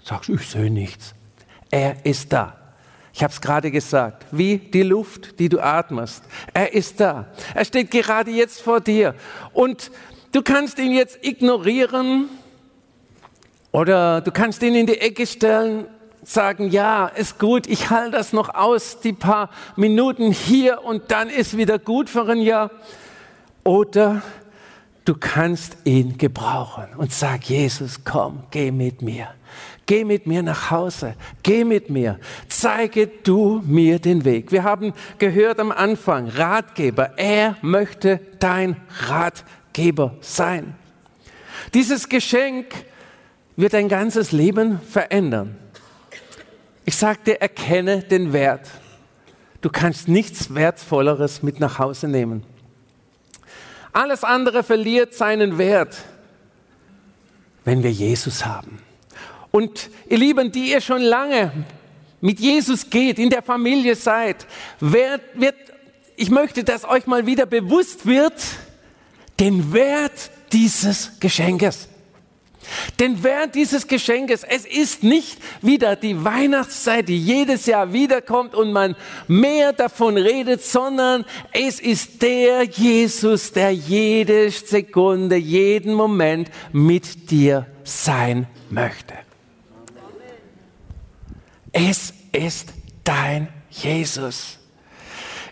Sagst, 0.03 0.29
ich 0.29 0.49
sehe 0.49 0.71
nichts. 0.71 1.13
Er 1.69 2.03
ist 2.03 2.33
da. 2.33 2.57
Ich 3.13 3.21
habe 3.21 3.31
es 3.31 3.41
gerade 3.41 3.69
gesagt, 3.69 4.25
wie 4.31 4.57
die 4.57 4.81
Luft, 4.81 5.39
die 5.39 5.49
du 5.49 5.59
atmest. 5.59 6.23
Er 6.51 6.73
ist 6.73 6.99
da. 6.99 7.27
Er 7.53 7.63
steht 7.63 7.91
gerade 7.91 8.31
jetzt 8.31 8.59
vor 8.59 8.81
dir. 8.81 9.13
Und 9.53 9.91
du 10.31 10.41
kannst 10.41 10.79
ihn 10.79 10.93
jetzt 10.93 11.23
ignorieren 11.23 12.27
oder 13.71 14.21
du 14.21 14.31
kannst 14.31 14.63
ihn 14.63 14.73
in 14.73 14.87
die 14.87 14.99
Ecke 14.99 15.27
stellen, 15.27 15.85
sagen, 16.23 16.71
ja, 16.71 17.05
ist 17.05 17.37
gut, 17.37 17.67
ich 17.67 17.91
halte 17.91 18.17
das 18.17 18.33
noch 18.33 18.49
aus, 18.55 18.99
die 18.99 19.13
paar 19.13 19.51
Minuten 19.75 20.31
hier 20.31 20.83
und 20.83 21.11
dann 21.11 21.29
ist 21.29 21.55
wieder 21.55 21.77
gut 21.77 22.09
für 22.09 22.27
ein 22.27 22.41
Jahr. 22.41 22.71
Oder 23.63 24.23
du 25.05 25.13
kannst 25.13 25.77
ihn 25.85 26.17
gebrauchen 26.17 26.87
und 26.97 27.11
sag, 27.11 27.43
Jesus, 27.45 28.03
komm, 28.03 28.43
geh 28.51 28.71
mit 28.71 29.01
mir. 29.01 29.29
Geh 29.85 30.03
mit 30.03 30.25
mir 30.25 30.41
nach 30.41 30.71
Hause. 30.71 31.15
Geh 31.43 31.63
mit 31.63 31.91
mir. 31.91 32.19
Zeige 32.47 33.05
du 33.07 33.61
mir 33.63 33.99
den 33.99 34.25
Weg. 34.25 34.51
Wir 34.51 34.63
haben 34.63 34.93
gehört 35.19 35.59
am 35.59 35.71
Anfang, 35.71 36.27
Ratgeber. 36.27 37.17
Er 37.17 37.55
möchte 37.61 38.19
dein 38.39 38.77
Ratgeber 39.07 40.15
sein. 40.21 40.73
Dieses 41.75 42.09
Geschenk 42.09 42.73
wird 43.55 43.73
dein 43.73 43.87
ganzes 43.87 44.31
Leben 44.31 44.79
verändern. 44.81 45.55
Ich 46.83 46.95
sagte, 46.95 47.39
erkenne 47.39 48.01
den 48.01 48.33
Wert. 48.33 48.67
Du 49.61 49.69
kannst 49.69 50.07
nichts 50.07 50.53
Wertvolleres 50.53 51.43
mit 51.43 51.59
nach 51.59 51.77
Hause 51.77 52.07
nehmen. 52.07 52.43
Alles 53.95 54.25
andere 54.25 54.61
verliert 54.61 55.13
seinen 55.13 55.57
Wert, 55.57 55.95
wenn 57.63 57.81
wir 57.81 57.93
Jesus 57.93 58.45
haben. 58.45 58.79
Und 59.51 59.89
ihr 60.09 60.17
Lieben, 60.17 60.51
die 60.51 60.71
ihr 60.71 60.81
schon 60.81 61.01
lange 61.01 61.53
mit 62.19 62.41
Jesus 62.41 62.89
geht, 62.89 63.19
in 63.19 63.29
der 63.29 63.41
Familie 63.41 63.95
seid, 63.95 64.47
wird, 64.81 65.21
wird, 65.35 65.55
ich 66.17 66.29
möchte, 66.29 66.65
dass 66.65 66.83
euch 66.83 67.07
mal 67.07 67.25
wieder 67.25 67.45
bewusst 67.45 68.05
wird, 68.05 68.33
den 69.39 69.71
Wert 69.71 70.29
dieses 70.51 71.17
Geschenkes. 71.21 71.87
Den 72.99 73.23
Wert 73.23 73.55
dieses 73.55 73.87
Geschenkes, 73.87 74.43
es 74.43 74.65
ist 74.65 75.03
nicht 75.03 75.37
wieder 75.61 75.95
die 75.95 76.23
Weihnachtszeit, 76.23 77.07
die 77.07 77.17
jedes 77.17 77.65
Jahr 77.65 77.93
wiederkommt 77.93 78.55
und 78.55 78.71
man 78.71 78.95
mehr 79.27 79.73
davon 79.73 80.17
redet, 80.17 80.63
sondern 80.63 81.25
es 81.51 81.79
ist 81.79 82.21
der 82.21 82.63
Jesus, 82.63 83.51
der 83.51 83.71
jede 83.71 84.49
Sekunde, 84.51 85.35
jeden 85.35 85.93
Moment 85.93 86.49
mit 86.71 87.29
dir 87.31 87.65
sein 87.83 88.47
möchte. 88.69 89.13
Es 91.71 92.13
ist 92.31 92.69
dein 93.03 93.49
Jesus. 93.69 94.57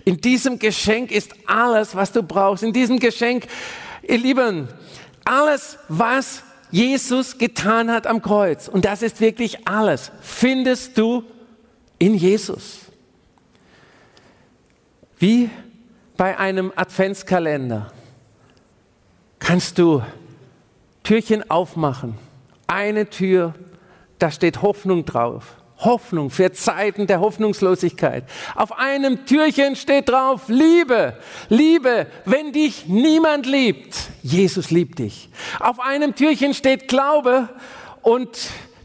In 0.06 0.19
diesem 0.19 0.60
Geschenk 0.60 1.12
ist 1.12 1.34
alles, 1.47 1.95
was 1.95 2.12
du 2.12 2.23
brauchst. 2.23 2.63
In 2.63 2.73
diesem 2.73 2.99
Geschenk, 2.99 3.47
ihr 4.02 4.17
Lieben, 4.17 4.67
alles, 5.23 5.78
was 5.88 6.43
Jesus 6.74 7.38
getan 7.38 7.92
hat 7.92 8.08
am 8.08 8.24
Kreuz, 8.24 8.68
und 8.68 8.84
das 8.84 9.04
ist 9.04 9.22
wirklich 9.22 9.68
alles, 9.68 10.12
findest 10.22 10.98
du 10.98 11.24
in 12.00 12.16
Jesus. 12.16 12.80
Wie 15.20 15.52
bei 16.18 16.36
einem 16.40 16.74
Adventskalender 16.76 17.92
kannst 19.38 19.78
du 19.78 20.02
Türchen 21.04 21.48
aufmachen. 21.48 22.18
Eine 22.66 23.08
Tür, 23.08 23.54
da 24.18 24.32
steht 24.32 24.64
Hoffnung 24.64 25.06
drauf. 25.06 25.58
Hoffnung 25.80 26.30
für 26.30 26.52
Zeiten 26.52 27.08
der 27.08 27.20
Hoffnungslosigkeit. 27.20 28.24
Auf 28.56 28.78
einem 28.78 29.26
Türchen 29.26 29.76
steht 29.76 30.10
drauf, 30.10 30.44
Liebe, 30.48 31.18
Liebe, 31.50 32.08
wenn 32.26 32.52
dich 32.52 32.88
niemand 32.88 33.46
liebt, 33.46 33.96
Jesus 34.22 34.72
liebt 34.72 35.00
dich. 35.00 35.30
Auf 35.60 35.80
einem 35.80 36.16
Türchen 36.16 36.54
steht 36.54 36.88
Glaube 36.88 37.50
und 38.02 38.30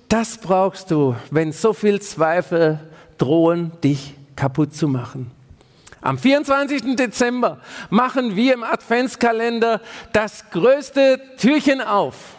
das 0.09 0.39
brauchst 0.39 0.91
du, 0.91 1.15
wenn 1.31 1.53
so 1.53 1.73
viel 1.73 2.01
Zweifel 2.01 2.81
drohen, 3.19 3.73
dich 3.83 4.15
kaputt 4.37 4.75
zu 4.75 4.89
machen. 4.89 5.31
Am 6.01 6.17
24. 6.17 6.97
Dezember 6.97 7.59
machen 7.91 8.37
wir 8.37 8.55
im 8.55 8.63
Adventskalender 8.63 9.81
das 10.13 10.49
größte 10.51 11.21
Türchen 11.39 11.81
auf. 11.81 12.38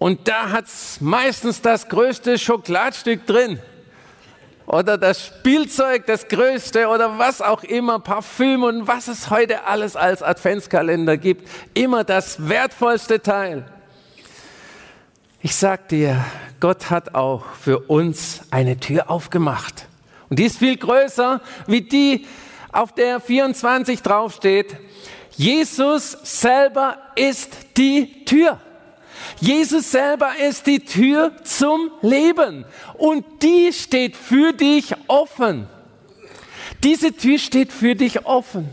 Und 0.00 0.28
da 0.28 0.48
hat 0.48 0.64
es 0.64 0.98
meistens 1.02 1.60
das 1.60 1.86
größte 1.90 2.38
Schokoladstück 2.38 3.26
drin. 3.26 3.60
Oder 4.64 4.96
das 4.96 5.26
Spielzeug, 5.26 6.06
das 6.06 6.26
größte 6.26 6.88
oder 6.88 7.18
was 7.18 7.42
auch 7.42 7.62
immer, 7.64 7.98
Parfüm 7.98 8.62
und 8.62 8.88
was 8.88 9.08
es 9.08 9.28
heute 9.28 9.64
alles 9.64 9.96
als 9.96 10.22
Adventskalender 10.22 11.18
gibt. 11.18 11.46
Immer 11.74 12.02
das 12.02 12.48
wertvollste 12.48 13.20
Teil. 13.20 13.66
Ich 15.42 15.54
sag 15.54 15.88
dir, 15.88 16.24
Gott 16.60 16.88
hat 16.88 17.14
auch 17.14 17.44
für 17.60 17.80
uns 17.80 18.40
eine 18.50 18.80
Tür 18.80 19.10
aufgemacht. 19.10 19.86
Und 20.30 20.38
die 20.38 20.44
ist 20.44 20.60
viel 20.60 20.78
größer 20.78 21.42
wie 21.66 21.82
die, 21.82 22.26
auf 22.72 22.94
der 22.94 23.20
24 23.20 24.00
draufsteht. 24.00 24.78
Jesus 25.32 26.12
selber 26.22 26.96
ist 27.16 27.76
die 27.76 28.24
Tür. 28.24 28.58
Jesus 29.40 29.90
selber 29.90 30.32
ist 30.48 30.66
die 30.66 30.80
Tür 30.80 31.32
zum 31.44 31.90
Leben 32.02 32.64
und 32.94 33.24
die 33.42 33.72
steht 33.72 34.16
für 34.16 34.52
dich 34.52 34.94
offen. 35.06 35.66
Diese 36.82 37.12
Tür 37.12 37.38
steht 37.38 37.72
für 37.72 37.94
dich 37.94 38.26
offen. 38.26 38.68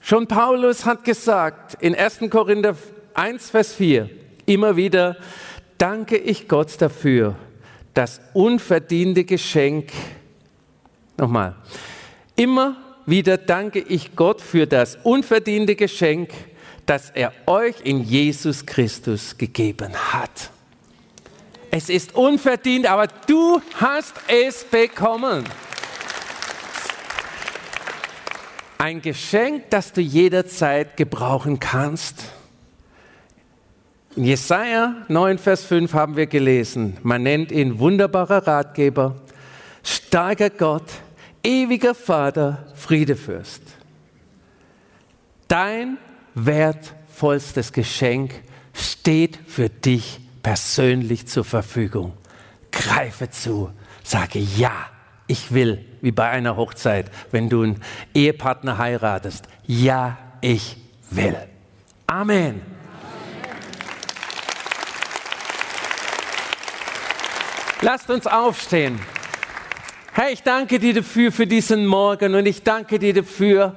Schon 0.00 0.26
Paulus 0.26 0.84
hat 0.84 1.04
gesagt 1.04 1.76
in 1.80 1.94
1. 1.94 2.20
Korinther 2.30 2.74
1, 3.14 3.50
Vers 3.50 3.74
4 3.74 4.10
immer 4.46 4.76
wieder, 4.76 5.16
danke 5.78 6.16
ich 6.16 6.48
Gott 6.48 6.80
dafür, 6.80 7.36
das 7.94 8.20
unverdiente 8.34 9.24
Geschenk, 9.24 9.90
nochmal, 11.16 11.54
immer 12.36 12.76
wieder 13.06 13.36
danke 13.36 13.80
ich 13.80 14.16
Gott 14.16 14.40
für 14.40 14.66
das 14.66 14.98
unverdiente 15.02 15.76
Geschenk, 15.76 16.30
das 16.90 17.10
er 17.10 17.32
euch 17.46 17.76
in 17.84 18.02
Jesus 18.02 18.66
Christus 18.66 19.38
gegeben 19.38 19.94
hat. 19.94 20.50
Es 21.70 21.88
ist 21.88 22.16
unverdient, 22.16 22.86
aber 22.86 23.06
du 23.28 23.62
hast 23.74 24.14
es 24.26 24.64
bekommen. 24.64 25.44
Ein 28.76 29.00
Geschenk, 29.02 29.70
das 29.70 29.92
du 29.92 30.00
jederzeit 30.00 30.96
gebrauchen 30.96 31.60
kannst. 31.60 32.24
In 34.16 34.24
Jesaja 34.24 34.96
9, 35.06 35.38
Vers 35.38 35.62
5 35.66 35.94
haben 35.94 36.16
wir 36.16 36.26
gelesen, 36.26 36.96
man 37.04 37.22
nennt 37.22 37.52
ihn 37.52 37.78
wunderbarer 37.78 38.44
Ratgeber, 38.48 39.14
starker 39.84 40.50
Gott, 40.50 40.90
ewiger 41.44 41.94
Vater, 41.94 42.66
Friedefürst. 42.74 43.62
Dein 45.46 45.96
wertvollstes 46.34 47.72
Geschenk 47.72 48.32
steht 48.72 49.38
für 49.46 49.68
dich 49.68 50.20
persönlich 50.42 51.26
zur 51.26 51.44
Verfügung. 51.44 52.12
Greife 52.72 53.30
zu, 53.30 53.70
sage 54.02 54.38
ja, 54.38 54.72
ich 55.26 55.52
will, 55.52 55.84
wie 56.00 56.12
bei 56.12 56.28
einer 56.28 56.56
Hochzeit, 56.56 57.10
wenn 57.30 57.48
du 57.48 57.62
einen 57.62 57.82
Ehepartner 58.14 58.78
heiratest. 58.78 59.44
Ja, 59.66 60.18
ich 60.40 60.76
will. 61.10 61.36
Amen. 62.06 62.60
Lasst 67.82 68.10
uns 68.10 68.26
aufstehen. 68.26 69.00
Herr, 70.12 70.30
ich 70.32 70.42
danke 70.42 70.78
dir 70.78 70.92
dafür 70.92 71.32
für 71.32 71.46
diesen 71.46 71.86
Morgen 71.86 72.34
und 72.34 72.44
ich 72.44 72.62
danke 72.62 72.98
dir 72.98 73.14
dafür, 73.14 73.76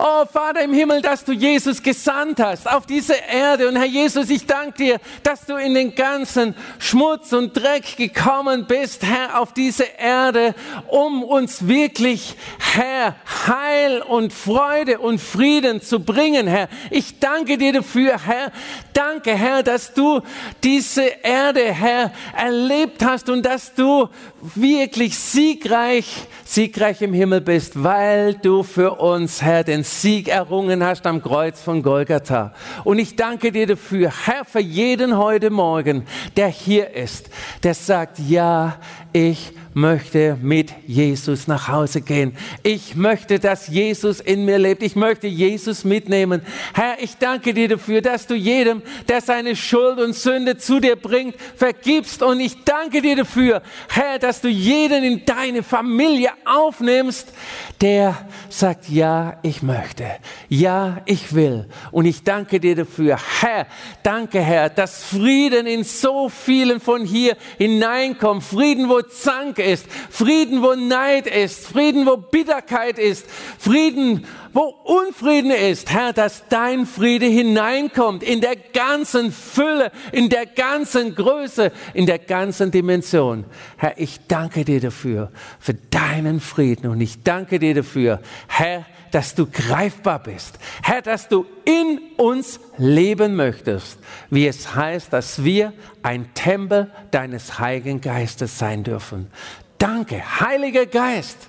Oh 0.00 0.24
Vater 0.32 0.62
im 0.62 0.72
Himmel, 0.72 1.02
dass 1.02 1.24
du 1.24 1.32
Jesus 1.32 1.82
gesandt 1.82 2.38
hast 2.38 2.70
auf 2.70 2.86
diese 2.86 3.14
Erde. 3.14 3.66
Und 3.66 3.74
Herr 3.74 3.84
Jesus, 3.84 4.30
ich 4.30 4.46
danke 4.46 4.78
dir, 4.78 5.00
dass 5.24 5.44
du 5.44 5.56
in 5.56 5.74
den 5.74 5.92
ganzen 5.92 6.54
Schmutz 6.78 7.32
und 7.32 7.56
Dreck 7.56 7.96
gekommen 7.96 8.66
bist, 8.68 9.02
Herr, 9.02 9.40
auf 9.40 9.52
diese 9.52 9.82
Erde, 9.98 10.54
um 10.86 11.24
uns 11.24 11.66
wirklich, 11.66 12.36
Herr, 12.60 13.16
Heil 13.48 14.00
und 14.02 14.32
Freude 14.32 15.00
und 15.00 15.20
Frieden 15.20 15.82
zu 15.82 15.98
bringen, 15.98 16.46
Herr. 16.46 16.68
Ich 16.90 17.18
danke 17.18 17.58
dir 17.58 17.72
dafür, 17.72 18.24
Herr. 18.24 18.52
Danke, 18.92 19.34
Herr, 19.34 19.64
dass 19.64 19.94
du 19.94 20.20
diese 20.62 21.06
Erde, 21.24 21.72
Herr, 21.72 22.12
erlebt 22.36 23.04
hast 23.04 23.28
und 23.28 23.44
dass 23.44 23.74
du 23.74 24.08
wirklich 24.54 25.18
siegreich, 25.18 26.06
siegreich 26.44 27.02
im 27.02 27.12
Himmel 27.12 27.40
bist, 27.40 27.82
weil 27.82 28.34
du 28.34 28.62
für 28.62 28.94
uns, 28.94 29.42
Herr, 29.42 29.64
den 29.64 29.82
Sieg 29.82 30.28
errungen 30.28 30.84
hast 30.84 31.06
am 31.06 31.22
Kreuz 31.22 31.60
von 31.60 31.82
Golgatha. 31.82 32.54
Und 32.84 32.98
ich 32.98 33.16
danke 33.16 33.52
dir 33.52 33.66
dafür, 33.66 34.12
Herr, 34.26 34.44
für 34.44 34.60
jeden 34.60 35.16
heute 35.16 35.50
Morgen, 35.50 36.06
der 36.36 36.48
hier 36.48 36.94
ist, 36.94 37.30
der 37.62 37.74
sagt, 37.74 38.18
ja, 38.18 38.78
ich 39.12 39.52
möchte 39.74 40.36
mit 40.42 40.72
Jesus 40.86 41.46
nach 41.46 41.68
Hause 41.68 42.00
gehen. 42.00 42.36
Ich 42.62 42.96
möchte, 42.96 43.38
dass 43.38 43.68
Jesus 43.68 44.20
in 44.20 44.44
mir 44.44 44.58
lebt. 44.58 44.82
Ich 44.82 44.96
möchte 44.96 45.26
Jesus 45.26 45.84
mitnehmen. 45.84 46.42
Herr, 46.74 46.96
ich 47.00 47.16
danke 47.16 47.54
dir 47.54 47.68
dafür, 47.68 48.02
dass 48.02 48.26
du 48.26 48.34
jedem, 48.34 48.82
der 49.08 49.20
seine 49.20 49.54
Schuld 49.56 49.98
und 49.98 50.14
Sünde 50.14 50.58
zu 50.58 50.80
dir 50.80 50.96
bringt, 50.96 51.36
vergibst. 51.56 52.22
Und 52.22 52.40
ich 52.40 52.64
danke 52.64 53.00
dir 53.00 53.16
dafür, 53.16 53.62
Herr, 53.88 54.18
dass 54.28 54.42
du 54.42 54.48
jeden 54.48 55.04
in 55.04 55.24
deine 55.24 55.62
Familie 55.62 56.28
aufnimmst, 56.44 57.32
der 57.80 58.14
sagt, 58.50 58.90
ja, 58.90 59.38
ich 59.40 59.62
möchte. 59.62 60.04
Ja, 60.50 60.98
ich 61.06 61.34
will. 61.34 61.66
Und 61.92 62.04
ich 62.04 62.24
danke 62.24 62.60
dir 62.60 62.76
dafür. 62.76 63.18
Herr, 63.40 63.66
danke, 64.02 64.42
Herr, 64.42 64.68
dass 64.68 65.02
Frieden 65.02 65.66
in 65.66 65.82
so 65.82 66.28
vielen 66.28 66.78
von 66.78 67.06
hier 67.06 67.38
hineinkommt. 67.56 68.44
Frieden, 68.44 68.90
wo 68.90 69.00
Zank 69.00 69.58
ist, 69.60 69.86
Frieden, 70.10 70.62
wo 70.62 70.74
Neid 70.74 71.26
ist, 71.26 71.66
Frieden, 71.66 72.04
wo 72.04 72.18
Bitterkeit 72.18 72.98
ist, 72.98 73.24
Frieden, 73.58 74.26
wo 74.58 74.74
Unfrieden 74.82 75.52
ist, 75.52 75.88
Herr, 75.92 76.12
dass 76.12 76.48
dein 76.48 76.84
Friede 76.84 77.26
hineinkommt 77.26 78.24
in 78.24 78.40
der 78.40 78.56
ganzen 78.56 79.30
Fülle, 79.30 79.92
in 80.10 80.30
der 80.30 80.46
ganzen 80.46 81.14
Größe, 81.14 81.70
in 81.94 82.06
der 82.06 82.18
ganzen 82.18 82.72
Dimension. 82.72 83.44
Herr, 83.76 83.96
ich 83.98 84.18
danke 84.26 84.64
dir 84.64 84.80
dafür, 84.80 85.30
für 85.60 85.74
deinen 85.74 86.40
Frieden 86.40 86.90
und 86.90 87.00
ich 87.00 87.22
danke 87.22 87.60
dir 87.60 87.72
dafür, 87.72 88.20
Herr, 88.48 88.84
dass 89.12 89.36
du 89.36 89.46
greifbar 89.46 90.20
bist. 90.20 90.58
Herr, 90.82 91.02
dass 91.02 91.28
du 91.28 91.46
in 91.64 92.00
uns 92.16 92.58
leben 92.78 93.36
möchtest, 93.36 94.00
wie 94.28 94.48
es 94.48 94.74
heißt, 94.74 95.12
dass 95.12 95.44
wir 95.44 95.72
ein 96.02 96.34
Tempel 96.34 96.90
deines 97.12 97.60
Heiligen 97.60 98.00
Geistes 98.00 98.58
sein 98.58 98.82
dürfen. 98.82 99.30
Danke, 99.78 100.20
Heiliger 100.40 100.86
Geist, 100.86 101.48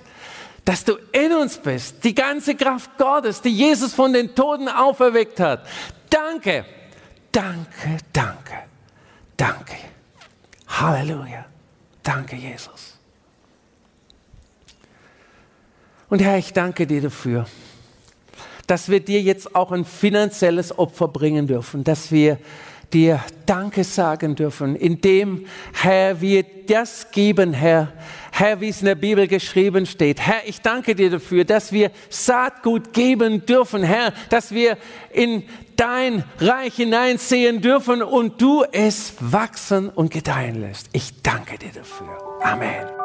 dass 0.64 0.84
du 0.84 0.96
in 1.12 1.32
uns 1.32 1.58
bist, 1.58 2.04
die 2.04 2.14
ganze 2.14 2.54
Kraft 2.54 2.96
Gottes, 2.98 3.40
die 3.40 3.50
Jesus 3.50 3.94
von 3.94 4.12
den 4.12 4.34
Toten 4.34 4.68
auferweckt 4.68 5.40
hat. 5.40 5.66
Danke, 6.08 6.64
danke, 7.32 7.98
danke, 8.12 8.54
danke. 9.36 9.76
Halleluja. 10.68 11.46
Danke, 12.02 12.36
Jesus. 12.36 12.98
Und 16.08 16.20
Herr, 16.20 16.38
ich 16.38 16.52
danke 16.52 16.86
dir 16.86 17.02
dafür, 17.02 17.46
dass 18.66 18.88
wir 18.88 19.00
dir 19.00 19.20
jetzt 19.20 19.54
auch 19.54 19.70
ein 19.72 19.84
finanzielles 19.84 20.76
Opfer 20.76 21.08
bringen 21.08 21.46
dürfen, 21.46 21.84
dass 21.84 22.10
wir 22.10 22.38
dir 22.92 23.22
Danke 23.46 23.84
sagen 23.84 24.34
dürfen, 24.34 24.74
indem, 24.74 25.46
Herr, 25.72 26.20
wir 26.20 26.44
das 26.66 27.10
geben, 27.12 27.52
Herr, 27.52 27.92
Herr, 28.40 28.60
wie 28.62 28.70
es 28.70 28.80
in 28.80 28.86
der 28.86 28.94
Bibel 28.94 29.28
geschrieben 29.28 29.84
steht. 29.84 30.18
Herr, 30.18 30.46
ich 30.46 30.62
danke 30.62 30.94
dir 30.94 31.10
dafür, 31.10 31.44
dass 31.44 31.72
wir 31.72 31.90
Saatgut 32.08 32.94
geben 32.94 33.44
dürfen, 33.44 33.82
Herr, 33.82 34.14
dass 34.30 34.52
wir 34.52 34.78
in 35.12 35.44
dein 35.76 36.24
Reich 36.38 36.76
hineinsehen 36.76 37.60
dürfen 37.60 38.02
und 38.02 38.40
du 38.40 38.64
es 38.72 39.14
wachsen 39.20 39.90
und 39.90 40.10
gedeihen 40.10 40.60
lässt. 40.62 40.88
Ich 40.92 41.20
danke 41.22 41.58
dir 41.58 41.72
dafür. 41.72 42.40
Amen. 42.42 42.99